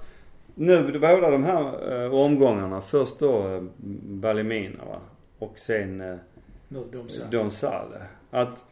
[0.55, 2.81] nu båda de här eh, omgångarna.
[2.81, 3.62] Först då eh,
[4.03, 5.01] Balimina va.
[5.39, 6.16] Och sen eh,
[6.68, 7.25] Nu, de sa.
[7.31, 8.03] Don Sale.
[8.31, 8.64] Att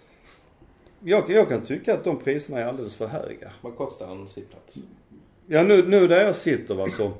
[1.00, 3.52] jag, jag kan tycka att de priserna är alldeles för höga.
[3.60, 4.76] Vad kostar en sittplats?
[5.50, 7.12] Ja nu, nu där jag sitter va så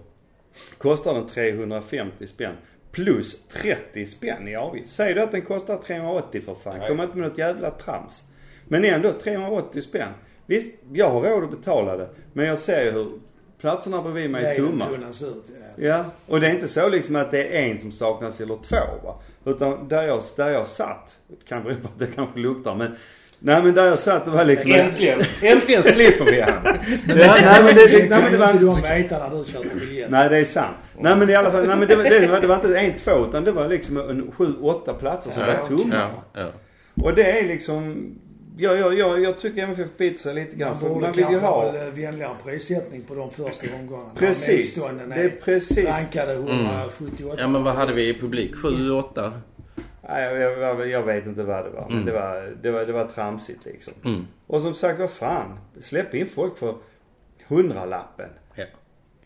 [0.78, 2.54] kostar den 350 spänn.
[2.92, 4.90] Plus 30 spänn i avgift.
[4.90, 6.80] Säg då att den kostar 380 för fan.
[6.88, 8.24] Kom inte med något jävla trams.
[8.64, 10.12] Men ändå 380 spänn.
[10.46, 12.08] Visst, jag har råd att betala det.
[12.32, 13.10] Men jag ser ju hur
[13.60, 14.84] platserna bredvid mig är tomma.
[14.90, 15.44] ut.
[15.76, 15.86] Ja.
[15.86, 19.04] Ja, och det är inte så liksom att det är en som saknas eller två
[19.04, 19.20] va.
[19.44, 21.18] Utan där jag, där jag satt,
[21.48, 22.96] kan bero på att det kanske luktar men
[23.40, 26.76] Nej men där jag satt det var liksom Äntligen, äntligen slipper vi han nej,
[27.06, 30.10] nej, men det, det, nej men det var inte du mäta när du körde biljett
[30.10, 32.40] Nej det är sant Nej men i alla fall, nej, men det, var, det, var,
[32.40, 35.46] det var inte en, två utan det var liksom en, sju, åtta platser som ja,
[35.46, 36.52] var tomma ja, ja.
[37.04, 38.12] Och det är liksom
[38.60, 40.76] Ja, ja, ja, jag tycker MFF Pizza lite grann.
[40.82, 44.10] Man borde vill ju ha vänligare prissättning på de första omgångarna.
[44.18, 44.74] Precis.
[44.74, 45.86] Det är precis.
[45.86, 47.24] Rankade 178.
[47.24, 47.38] Mm.
[47.38, 48.54] Ja men vad hade vi i publik?
[48.54, 49.32] 7, 8?
[50.02, 51.86] Jag, jag, jag vet inte vad det var.
[51.88, 52.04] Men Mm.
[52.06, 53.94] det, var, det, var, det var tramsigt liksom.
[54.04, 54.26] Mm.
[54.46, 55.58] Och som sagt, vad fan.
[55.80, 56.76] Släpp in folk för
[57.46, 58.28] hundralappen.
[58.54, 58.64] Ja.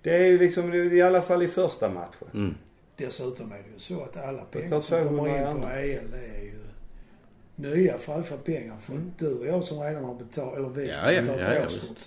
[0.02, 2.28] Det är ju liksom, i alla fall i första matchen.
[2.34, 2.54] Mm.
[2.96, 5.66] Dessutom är det ju så att alla pengar som 200 kommer in på.
[5.68, 6.52] EL det är ju
[7.56, 8.76] nya fräscha pengar.
[8.82, 9.12] För Mm.
[9.18, 11.98] du och jag som redan har betalat, eller vi som Ja, betalat ja, ja, årskort.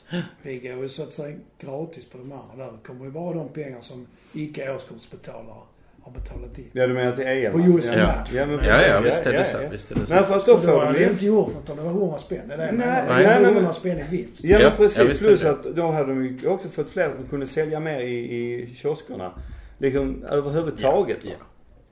[0.41, 2.65] Vi går ju så att säga gratis på de andra.
[2.71, 5.61] Där kommer ju bara de pengar som icke årskortsbetalare
[6.05, 6.69] har betalat in.
[6.73, 7.51] Ja, du menar till EL?
[7.51, 8.05] På just ja.
[8.07, 8.29] Match.
[8.33, 9.57] Ja, men Ja, ja, visst är det så.
[9.63, 9.69] ja.
[9.71, 10.25] Visst är det Men så.
[10.25, 11.11] för att Så då då får hade de du ju...
[11.11, 12.41] inte gjort något om det var 100 spänn.
[12.47, 13.03] Det är det jag Nej, menar.
[13.09, 14.43] nej, nej, 100 men- spänn i vinst.
[14.43, 15.19] Ja, men precis.
[15.19, 18.75] Plus att då hade de ju också fått fler som kunde sälja mer i, i
[18.75, 19.31] kioskerna.
[19.77, 21.17] Liksom överhuvudtaget.
[21.21, 21.31] Ja?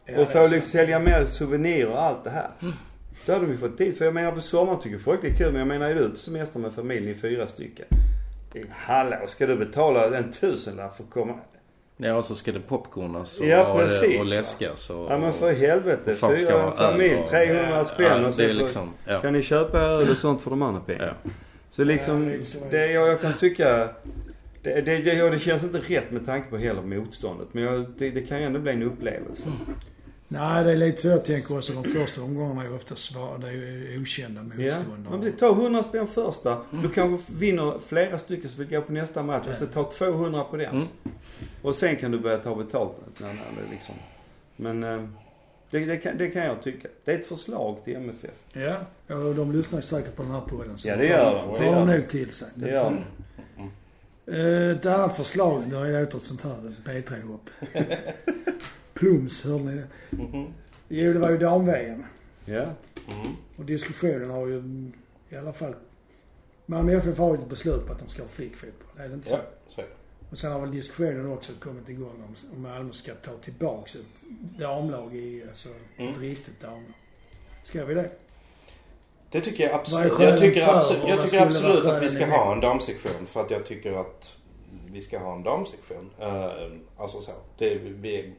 [0.05, 2.47] Ja, och få liksom sälja mer souvenirer och allt det här.
[3.25, 3.97] Då hade de ju fått dit.
[3.97, 6.01] För jag menar på sommaren tycker folk det är kul men jag menar är du
[6.01, 7.85] ute semester med familjen i fyra stycken.
[8.53, 11.33] Det är, hallå, ska du betala en tusenlapp för att komma?
[11.97, 15.11] Ja, och så ska det popcornas och, Ja, precis, och, läskas och...
[15.11, 16.15] Ja men för helvete.
[16.15, 18.89] Fyra familj, öl och- 300 Ja, spänn ja, och så liksom...
[19.05, 19.21] Ja.
[19.21, 21.13] kan ni köpa öl och sånt för de andra pengarna.
[21.23, 21.29] ja.
[21.69, 22.31] Så liksom, Ja,
[22.67, 22.91] är det.
[22.91, 23.89] jag, jag kan tycka...
[24.63, 27.47] Det, det, det, ja, det känns inte rätt med tanke på hela motståndet.
[27.51, 29.49] Men jag, det, det kan ju ändå bli en upplevelse.
[30.27, 31.73] Nej, det är lite så jag tänker också.
[31.73, 33.37] De första omgångarna är ju ofta svåra.
[33.37, 34.63] Det är ju okända Ja.
[34.77, 35.31] motståndare.
[35.31, 36.57] Det tar 100 spänn första.
[36.83, 39.43] Du kanske vinner flera stycken som vill gå på nästa match.
[39.51, 40.75] Och så tar 200 på den.
[40.75, 40.87] Mm.
[41.63, 42.91] Och sen kan du börja ta betalt.
[43.19, 43.95] när- det liksom.
[44.55, 45.03] Men eh,
[45.71, 46.87] det, det, kan, det kan jag tycka.
[47.05, 48.31] Det är ett förslag till MFF.
[48.53, 48.77] Ja,
[49.15, 50.77] och de lyssnar säkert på den här podden.
[50.77, 51.55] Så Ja, det gör de.
[51.57, 51.97] tar gör de de.
[51.97, 52.47] nog till sig.
[52.55, 52.93] Det gör jag.
[54.25, 57.49] Eh, Ett annat förslag, det har ju låtit ett sånt här P3-hopp.
[58.93, 59.87] Plums, hörde ni det?
[60.15, 60.47] Mhm.
[60.87, 62.05] Jo, det var ju damvägen.
[62.45, 62.61] Ja.
[63.11, 63.27] Mm.
[63.57, 64.63] Och diskussionen har ju
[65.29, 65.75] i alla fall...
[66.65, 69.03] Malmö FF har ju ett beslut på att de ska ha flickfotboll.
[69.05, 69.33] Är det inte så?
[69.35, 69.89] Ja, är det.
[70.33, 74.01] Och sen har väl diskussionen också kommit igång om, om Malmö ska ta tillbaks ett
[74.59, 76.11] damlag i, alltså Mm.
[76.11, 76.93] ett riktigt damlag.
[77.63, 78.09] Ska vi det?
[79.31, 80.13] Det tycker jag absolut.
[80.19, 80.63] Jag tycker,
[81.03, 83.27] och jag tycker absolut att vi ska ha en damsektion.
[83.27, 84.37] För att jag tycker att
[84.91, 86.09] vi ska ha en damsektion.
[86.21, 87.31] Uh, alltså så.
[87.57, 88.33] Det, vi,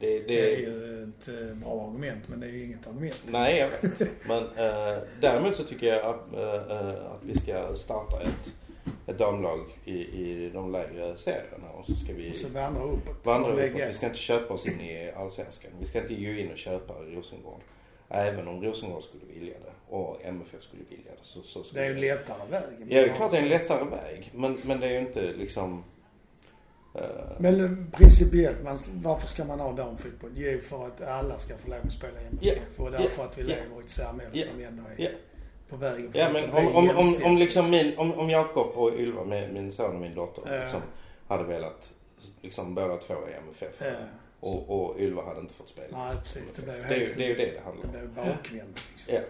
[0.00, 3.22] det, det, Det är ju ett eh, bra argument, men det är ju inget argument.
[3.26, 4.08] Nej, jag vet.
[4.28, 8.52] Men eh, däremot så tycker jag att, eh, att vi ska starta ett,
[9.06, 13.26] ett damlag i, i de lägre serierna och så ska vi Och så vandra uppåt.
[13.26, 13.80] vandra uppåt.
[13.88, 15.70] Vi ska inte köpa oss in i Allsvenskan.
[15.80, 17.60] Vi ska inte gå in och köpa Rosengård.
[18.08, 21.18] Även om Rosengård skulle vilja det och MFF skulle vilja det.
[21.24, 22.62] Så, så Det är ju en lättare väg.
[22.78, 24.30] Ja, det är klart det är en lättare väg.
[24.34, 25.84] Men, men det är ju inte liksom...
[26.94, 27.00] eh,
[27.38, 30.30] Men eh, principiellt, man, varför ska man ha damfotboll?
[30.34, 32.46] Jo, för att alla ska få lov att spela i MFF.
[32.76, 35.10] Ja, Och därför ja, att vi lever i ett samhälle Ja, som ändå är ja.
[35.72, 38.90] På väg att Ja men om, om, om, om liksom min, om, om Jakob och
[38.98, 40.60] Ylva, min, min son och min dotter, Ja.
[40.62, 40.80] liksom,
[41.28, 41.92] hade velat
[42.40, 43.74] liksom båda två i MFF.
[43.78, 43.86] Ja.
[44.40, 45.98] Och, och Ylva hade inte fått spela.
[45.98, 46.52] Nej, precis.
[46.56, 47.16] Det blev Det är, ju- helt...
[47.16, 47.92] det är ju det det handlar Det om.
[48.14, 49.14] blev bakvänt liksom.
[49.14, 49.20] Ja.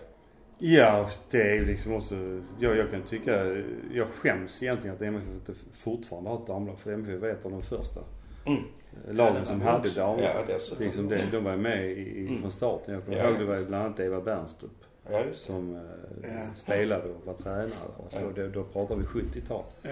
[0.58, 2.14] Ja, det är ju liksom också,
[2.60, 3.44] jag, jag kan tycka,
[3.92, 6.78] jag skäms egentligen att MFF inte fortfarande har ett damlag.
[6.78, 8.00] För MFF var ett av de första
[8.46, 8.62] Mm.
[9.10, 10.26] lagen Ja, det som hade damlag.
[10.48, 12.40] Ja, liksom det, de var med i, i, Mm.
[12.40, 12.94] från starten.
[12.94, 14.70] Jag kommer Ja, ihåg det var ju bland annat Eva Bernstrup
[15.12, 15.80] Ja, som eh,
[16.34, 16.54] Ja.
[16.54, 17.68] spelade och var tränare.
[17.96, 18.18] Och så.
[18.20, 18.26] Ja.
[18.42, 19.64] Det, då pratar vi 70-tal.
[19.82, 19.90] Ja.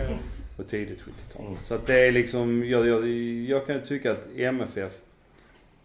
[0.57, 1.47] Och tidigt 70-tal.
[1.47, 1.59] Mm.
[1.65, 3.09] Så att det är liksom, jag, jag,
[3.49, 5.01] jag kan ju tycka att MFF,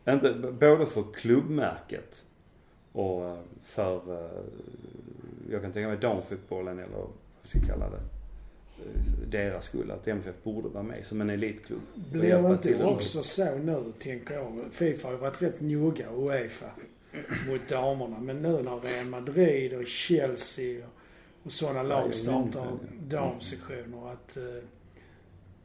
[0.10, 2.24] inte, både för klubbmärket
[2.92, 4.30] och eh, för, eh,
[5.52, 7.08] jag kan tänka mig damfotbollen eller vad
[7.44, 8.00] vi ska kalla det,
[9.38, 9.92] deras skull.
[9.92, 11.80] Att MFF borde vara med som en elitklubb.
[12.12, 14.60] Blir det till inte och- också så nu, tänker jag.
[14.72, 16.66] Fifa har ju varit rätt noga, Uefa,
[17.48, 18.20] mot damerna.
[18.20, 20.92] Men nu när Real Madrid och Chelsea och,
[21.46, 22.38] och sådana lag startar
[22.72, 23.16] inte.
[23.16, 24.44] damsektioner att eh,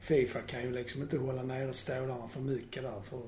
[0.01, 3.01] Fifa kan ju liksom inte hålla nere stålarna för mycket där.
[3.11, 3.21] För,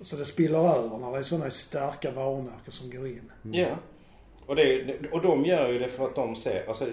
[0.00, 3.32] så det spiller över när det är sådana starka varumärken som går in.
[3.52, 3.68] Ja.
[4.46, 6.86] Och, det, och de gör ju det för att de ser, alltså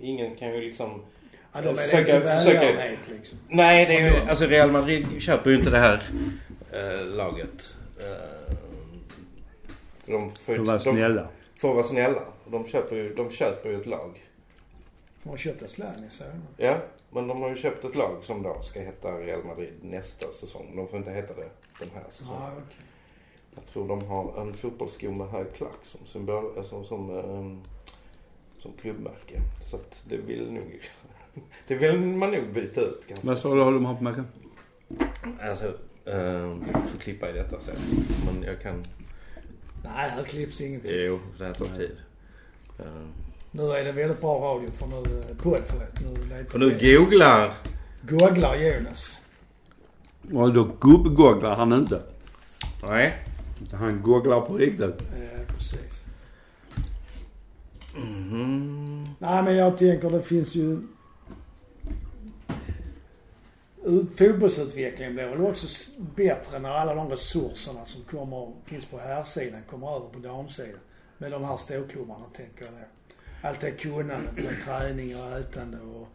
[0.00, 1.02] ingen kan ju liksom
[1.52, 3.38] Ja, de är Försöka- lite försöka- liksom.
[3.48, 6.02] Nej, det är ju, alltså Real Madrid köper ju inte det här
[6.72, 7.74] eh, laget.
[8.00, 8.54] Eh,
[10.10, 11.28] för de får, För att vara de snälla.
[11.58, 12.22] får vara snälla.
[12.46, 14.26] De köper ju, de köper ju ett lag.
[15.22, 16.24] De har köpt Asllani, så.
[16.56, 16.78] Ja.
[17.10, 20.72] Men de har ju köpt ett lag som då ska heta Real Madrid nästa säsong.
[20.76, 21.48] De får inte heta det
[21.78, 22.42] den här säsongen.
[22.42, 22.86] Ja, okej.
[23.54, 27.60] Jag tror de har en fotbollssko med hög klack som symbol, alltså, som, um,
[28.58, 29.40] som klubbmärke.
[29.64, 30.80] Så att det vill nog,
[31.66, 34.26] det vill man nog byta ut ganska Vad sa du har de på märken?
[35.40, 35.72] Alltså,
[36.04, 37.76] um, får klippa i detta sen.
[38.26, 38.84] Men jag kan,
[39.82, 40.92] Nej, här klipps ingenting.
[40.94, 41.96] jo det här tar tid.
[42.80, 42.86] Uh,
[43.50, 46.00] Nu är det väldigt bra radio för nu, eh, podd förlåt.
[46.00, 47.54] Nu för nu googlar
[48.02, 49.16] Googlar Jonas.
[50.32, 52.02] Och då gubbgooglar han inte.
[52.82, 53.16] Nej.
[53.72, 54.80] Han googlar på riktigt.
[54.80, 56.04] Ja, precis.
[57.96, 59.08] Mhm.
[59.18, 60.78] Nej, men jag tänker det finns ju...
[63.84, 69.60] Ut- Fotbollsutvecklingen blir väl också bättre när alla de resurserna som kommer, finns på herrsidan
[69.70, 70.80] kommer över på damsidan.
[71.18, 72.78] Med de här storklubbarna tänker jag då.
[73.48, 76.08] Allt det kunnandet med träning och ätande och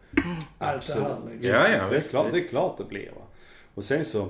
[0.58, 1.50] allt det här liksom.
[1.50, 3.22] Ja, ja, det är klart, det är klart det blir va.
[3.74, 4.28] Och sen så.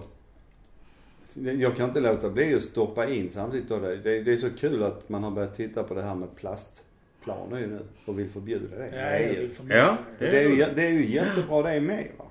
[1.34, 4.50] Jag kan inte låta bli att stoppa in samtidigt då det, det, det är så
[4.50, 8.28] kul att man har börjat titta på det här med plastplaner ju nu och vill
[8.28, 8.84] förbjuda det.
[8.86, 9.50] Ja, det är ju.
[9.68, 12.24] Ja, Det är, ju, det är ju jättebra det med va.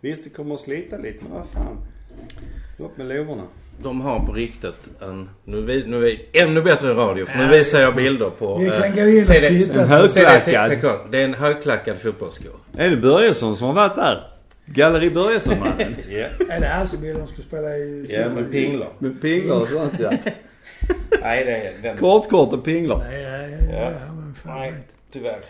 [0.00, 1.78] Visst det kommer att slita lite men vad fan.
[2.78, 3.42] Upp med lovorna.
[3.82, 5.30] De har på riktigt en...
[5.44, 8.58] Nu är vi, nu är vi ännu bättre radio för nu visar jag bilder på...
[8.58, 9.82] Vi kan eh, gå in och se det- titta.
[9.82, 10.70] En högklackad.
[10.70, 12.48] se det, är en högklackad fotbollssko.
[12.76, 14.28] Är det Börjesson som har varit där?
[14.66, 15.96] Galleri Börjesson mannen.
[16.10, 16.26] Ja.
[16.54, 18.06] Är det han som vill de ska spela i...
[18.10, 18.88] Ja, med pinglar.
[18.98, 20.10] Med pinglar och sånt ja.
[21.22, 21.96] Nej, det är den...
[21.98, 22.98] Kort kort och pinglar.
[22.98, 23.90] Nej, ja, ja, ja, Ja.
[24.06, 24.72] ja, men fan Nej,
[25.12, 25.40] tyvärr.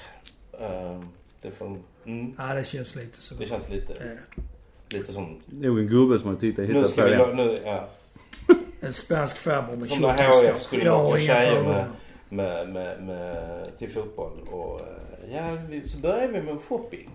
[0.61, 1.05] Uh,
[1.43, 1.77] det får...
[2.07, 3.35] Mm, Ja, det känns lite så.
[3.35, 4.39] det känns lite, Ja.
[4.99, 5.41] lite som...
[5.47, 7.15] Nog en gubbe som har tittat Nu hittat ska på vi...
[7.15, 7.35] det.
[7.35, 7.89] Nu, ja.
[8.81, 10.55] En spansk farbror med Som tjock när mustasch.
[10.55, 11.85] HIF skulle locka tjejer med,
[12.29, 14.49] med, med, med, till fotboll.
[14.51, 17.11] Och eh, ja, vi, så börjar vi med shopping.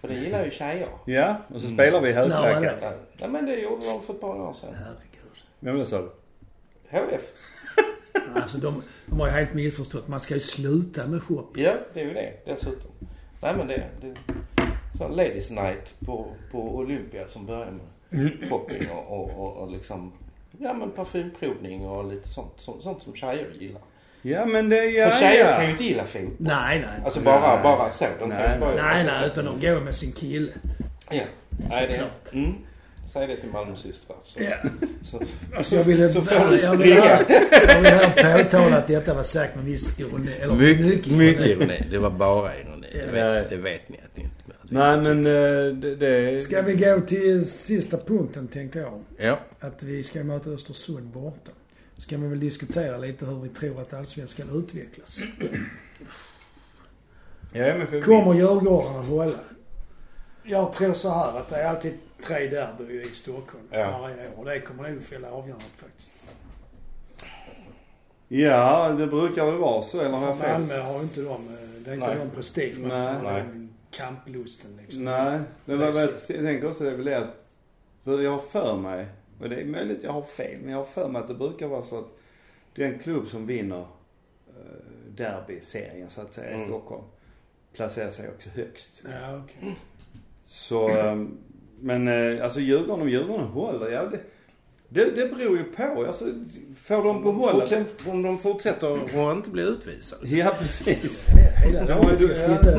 [0.00, 0.88] För det gillar ju tjejer.
[1.04, 2.78] Ja, och så spelar vi Nej, högklackat.
[2.82, 4.74] Ja, nej, men det gjorde de för ett par år sedan.
[4.74, 5.42] Herregud.
[5.60, 6.08] Vem det sa du?
[6.90, 7.22] HF.
[8.34, 10.08] Alltså de, de har ju helt missförstått.
[10.08, 11.64] Man ska ju sluta med shopping.
[11.64, 12.90] Ja, det är ju det dessutom.
[13.42, 14.14] Nej men det, det
[14.98, 20.12] sån ladies night på, på Olympia som börjar med shopping och, och, och, och liksom
[20.58, 23.82] Ja men parfymprovning och lite sånt, sånt, sånt som tjejer gillar.
[24.22, 25.56] Ja men det, ja, För tjejer ja.
[25.56, 26.34] kan ju inte gilla fotboll.
[26.38, 27.00] Nej, nej.
[27.04, 27.58] Alltså bara, Nej.
[27.62, 28.04] bara så.
[28.20, 29.20] De Nej, kan bara, nej, alltså, nej.
[29.22, 30.50] så- Utan de går med sin kille.
[31.10, 31.22] Ja.
[31.70, 31.86] Nej,
[32.32, 32.54] det, mm.
[33.12, 34.16] Säg det till Malmös systrar.
[34.24, 34.50] Så, Ja.
[35.04, 35.20] så,
[35.56, 37.18] Alltså jag ville, så får du jag vill springa.
[37.68, 37.90] jag vill
[38.24, 40.32] här påtala att detta var sagt med viss ironi.
[40.40, 41.84] Eller mycket, Mycket ironi.
[41.90, 42.77] Det var bara ironi.
[42.92, 43.12] Det Ja.
[43.12, 44.34] vet, det vet ni att ni inte
[44.70, 46.40] Nej men eh, det, det...
[46.40, 49.02] Ska vi gå till sista punkten tänker jag.
[49.16, 49.38] Ja.
[49.60, 51.50] Att vi ska möta Östersund borta.
[51.96, 55.18] Ska vi väl diskutera lite hur vi tror att allsvenskan utvecklas.
[57.52, 59.38] Ja men för Kommer Djurgården att hålla?
[60.42, 61.94] Jag tror så här att det är alltid
[62.26, 63.98] tre derbyer i Stockholm Ja.
[64.00, 64.32] varje år.
[64.36, 66.10] Och det kommer nog fälla avgörandet faktiskt.
[68.28, 70.60] Ja det brukar väl vara så eller har jag För fel?
[70.60, 72.16] Malmö har inte de, eh, det är inte Nej.
[72.18, 73.14] de prestige man Nej.
[73.14, 73.42] har Nej.
[73.52, 75.04] den kamplusten liksom.
[75.04, 77.44] Nej, men vad, jag tänker också det är väl det att,
[78.04, 79.06] för jag har för mig,
[79.40, 81.66] och det är möjligt jag har fel, men jag har för mig att det brukar
[81.66, 82.18] vara så att
[82.74, 83.80] den klubb som vinner
[84.48, 86.66] eh, derby-serien så att säga i Mm.
[86.66, 87.04] Stockholm
[87.72, 89.02] placerar sig också högst.
[89.04, 89.76] Ja, okej.
[90.46, 91.22] Så, eh,
[91.80, 92.08] men
[92.42, 94.18] alltså Djurgården, om Djurgården håller, ja det,
[94.88, 96.04] det, det beror ju på.
[96.06, 96.24] Alltså,
[96.76, 97.52] får de behålla...
[97.60, 100.28] Fortsätt, om de fortsätter och inte blir utvisade.
[100.28, 101.26] Ja precis.
[101.64, 102.78] Hela Ja, laget ska du- sitta.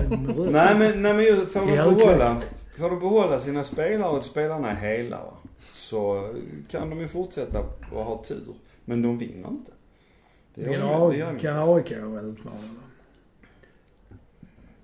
[0.51, 2.41] Nej men, nej men får de behålla,
[2.78, 5.34] får de behålla sina spelare och spelarna är hela va,
[5.74, 6.30] så
[6.72, 7.60] kan de ju fortsätta
[7.93, 8.55] och ha tur.
[8.86, 9.72] Men de vinner inte.
[10.55, 11.39] Det gör Vill de- A- det gör.
[11.39, 12.79] Kan AIK utmana dem?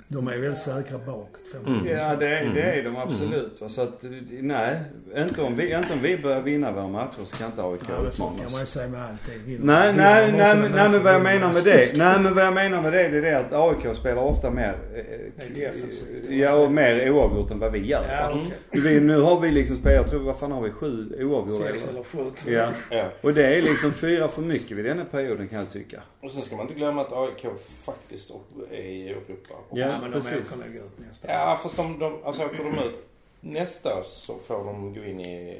[0.07, 1.41] De är väldigt säkra bakåt.
[1.83, 1.97] säga.
[2.09, 3.61] Ja det är, det är de absolut.
[3.61, 3.69] va.
[3.69, 4.77] Så att, nej,
[5.17, 8.07] inte om, vi, inte om vi börjar vinna våra matcher så kan inte AIK Ja,
[8.09, 9.41] utmana kan man ju säga med allting.
[9.59, 11.97] Nej, nej, nej, men, nej men vad jag menar med det.
[11.97, 14.75] Nej men vad jag menar med det, det är det att AIK spelar ofta mer,
[14.95, 18.05] eh, ja och mer oavgjort än vad vi gör.
[18.09, 18.47] Ja, Mm.
[18.69, 18.81] okej.
[18.81, 21.65] Vi, nu har vi liksom spelat, jag tror, vad fan har vi, sju oavgjorda?
[21.67, 22.03] Sex eller?
[22.03, 22.31] sju.
[22.51, 22.69] Ja.
[22.91, 23.11] Ja.
[23.21, 26.01] Och det är liksom fyra för mycket vid denna perioden kan jag tycka.
[26.21, 27.45] Och sen ska man inte glömma att AIK
[27.85, 28.31] faktiskt
[28.71, 29.53] är i Europa.
[29.71, 30.51] Ja, men de precis.
[30.53, 32.95] åker nog ut nästa Ja, fast de, de, alltså åker de ut
[33.41, 35.57] nästa så får de gå in i...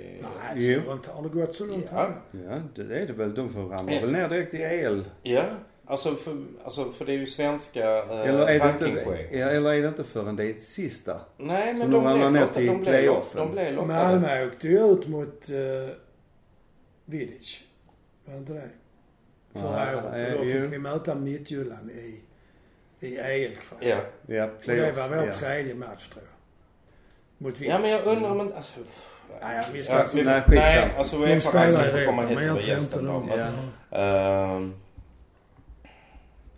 [0.56, 2.10] Nej, så långt har det gått så långt Ja.
[2.32, 3.34] Ja, det är det väl.
[3.36, 4.02] De får ramla Ja.
[4.02, 5.06] väl ner direkt i el.
[5.24, 5.44] Ja,
[5.86, 9.74] alltså för, alltså för det är ju svenska eh, Eller är, det inte, ja, eller
[9.74, 11.22] är det inte förrän det är ett sista?
[11.38, 12.54] Nej, men de blev lottade.
[12.54, 13.42] till De blev, playoffen.
[13.42, 13.94] de blev lottade.
[13.94, 15.90] Malmö åkte ju ut mot uh,
[17.06, 17.60] Vidic.
[18.26, 18.70] Var det inte det?
[19.54, 20.28] Förra Ja, året.
[20.28, 20.62] eh, Och då jo.
[20.64, 22.22] fick vi möta Midtjylland i,
[23.06, 23.80] i EL-kval.
[23.82, 23.98] Ja.
[24.28, 25.34] Ja, Och det var vår ja.
[25.34, 26.32] tredje match tror jag.
[27.48, 28.80] Mot Ja men jag undrar men alltså...
[29.42, 30.44] Nej, vi ska Ja, inte- vi- Nej.
[30.48, 32.80] Nej, alltså De Uefa spelar ranking i får komma hit men och jag vara tror
[32.80, 33.26] inte de...
[33.26, 33.40] Men,
[33.90, 33.98] Ja.
[34.56, 34.74] ehm,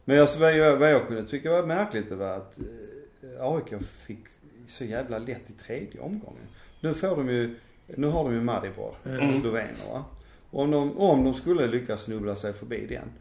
[0.06, 3.82] Men alltså, vad, jag, vad jag kunde tycka var märkligt det var att eh, AIK
[3.82, 4.20] fick
[4.68, 6.48] så jävla lätt i tredje omgången.
[6.82, 7.56] Nu får de ju,
[7.88, 9.42] nu har de ju Maribor, Mm.
[9.42, 10.06] slovener va.
[10.52, 13.12] Och om de, om de skulle lyckas snubbla sig förbi den.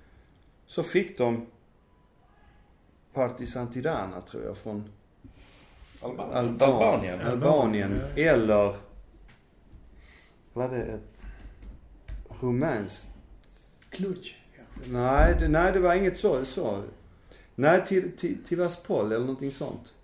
[0.67, 1.47] Så fick de
[3.17, 4.85] Partizan Tirana tror jag från
[6.01, 7.21] Alban- Alban- Albanien.
[7.21, 8.01] Albanien.
[8.17, 8.23] Ja.
[8.23, 8.77] Eller
[10.53, 11.27] var det ett
[12.41, 13.07] rumänskt.
[13.99, 14.07] Ja.
[14.87, 16.45] Nej, det, nej det var inget så.
[16.45, 16.83] så.
[17.55, 19.95] Nej, till, till, till Vaspol eller någonting sånt.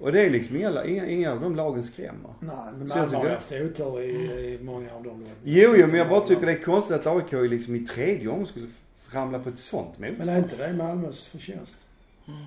[0.00, 2.34] Och det är liksom inga, inga, inga av de lagen skrämmer.
[2.40, 5.26] Nej, men Malmö har haft otur i, i många av dem.
[5.44, 8.46] Jo, jo, men jag bara tycker det är konstigt att AIK liksom i tredje gången
[8.46, 8.68] skulle
[9.12, 10.38] ramla på ett sånt Men är motstånd.
[10.38, 11.76] inte det Malmös förtjänst?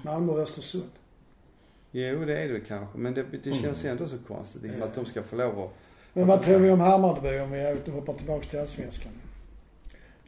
[0.03, 0.89] Malmö och Östersund.
[1.91, 2.97] Jo, det är det kanske.
[2.97, 3.91] Men det, det känns Mm.
[3.97, 4.85] ändå så konstigt liksom, Ja.
[4.87, 5.69] att de ska få lov att...
[6.13, 9.11] Men vad tror vi om Hammarby om vi hoppar tillbaka till Allsvenskan?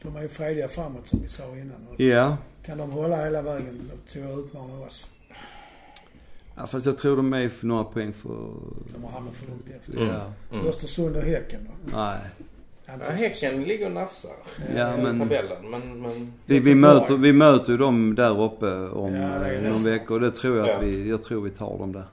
[0.02, 1.86] De är ju frediga framåt som vi sa innan.
[1.90, 2.36] Och Ja.
[2.64, 5.10] Kan de hålla hela vägen till att utmana oss?
[6.56, 6.66] ja.
[6.66, 8.54] Fast jag tror de är för några poäng för...
[8.94, 10.06] De har hamnat för långt efter.
[10.06, 10.32] Ja.
[10.52, 10.66] Mm.
[10.66, 11.96] Östersund och Häcken då?
[11.96, 12.18] Nej.
[13.00, 14.30] Ja, häcken ligger och nafsar
[14.76, 15.70] Ja, i men- tabellen.
[15.70, 19.84] Men, men Vi, vi, möter, vi möter ju dem där uppe om Ja, eh, någon
[19.84, 20.80] vecka och det tror jag att Ja.
[20.88, 22.04] vi, jag tror vi tar dem där.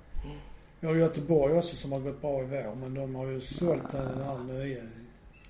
[0.80, 2.76] Vi har Göteborg också som har gått bra i vår.
[2.76, 4.78] Men de har ju sålt den här nya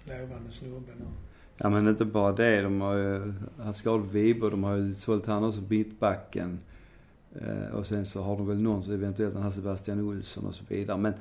[0.05, 0.84] lovande snubben.
[0.99, 1.05] nu.
[1.57, 2.61] Ja men inte bara det.
[2.61, 4.51] De har ju haft skadat Wiberg.
[4.51, 6.59] De har ju sålt han också, mittbacken.
[7.36, 10.55] Eh, och sen så har de väl någon, så eventuellt den här Sebastian Olsson och
[10.55, 10.97] så vidare.
[10.97, 11.13] Men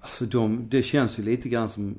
[0.00, 1.94] alltså de, det känns ju lite grann som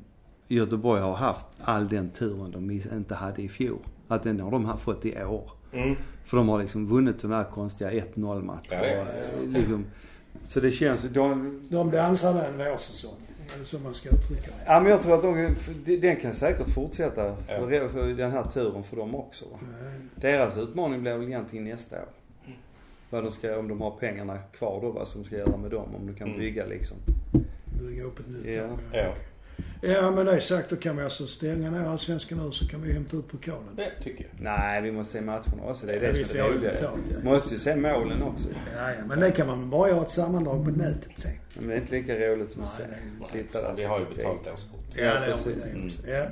[0.56, 3.80] Göteborg har haft all den turen de inte hade i fjol.
[4.08, 5.52] Att den har de fått i år.
[5.74, 5.96] mm.
[6.24, 8.62] För de har liksom vunnit den här konstiga 1-0 matchen.
[8.72, 9.06] Ja, eh,
[9.48, 9.86] liksom,
[10.44, 13.14] så det känns, de, De dansade en vårsäsong.
[13.56, 14.64] Eller så man ska uttrycka det.
[14.66, 15.56] Ja men jag tror att de,
[16.02, 17.36] den kan säkert fortsätta Ja.
[17.48, 19.46] för, för den här turen för dem också.
[19.52, 19.58] Va?
[20.16, 22.08] Deras utmaning blir väl egentligen nästa år.
[23.10, 25.96] Vad de ska, om de har pengarna kvar då, vad som ska göra med dem.
[25.96, 26.40] Om du kan Mm.
[26.40, 26.98] bygga liksom.
[27.80, 28.46] Bygga upp ett nytt
[28.92, 29.14] Ja.
[29.82, 30.70] Ja, Ja, men det är sagt.
[30.70, 33.76] Då kan vi alltså stänga ner Allsvenskan nu så kan vi hämta ut pokalen.
[33.76, 34.44] det tycker jag.
[34.44, 35.86] Nej, vi måste se matcherna också.
[35.86, 37.18] Det är Ja, det visst, som är det betalt, ja.
[37.32, 38.48] Måste ju se målen också.
[38.78, 41.32] Ja, ja, men det kan man bara göra ett sammandrag på nätet sen.
[41.54, 42.84] Men det är inte lika roligt som att se,
[43.38, 43.74] sitta där.
[43.78, 44.80] Vi har ju betalt årskort.
[44.96, 45.64] Ja, det har vi precis.
[45.64, 45.86] det Mm.
[45.88, 46.00] också.
[46.08, 46.26] Ja,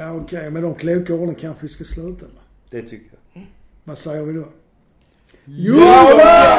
[0.00, 0.50] ja okej.
[0.50, 2.40] Med de kloka orden kanske vi ska sluta eller?
[2.70, 3.42] Det tycker jag.
[3.84, 4.48] Vad säger vi då?
[5.44, 6.55] Ja!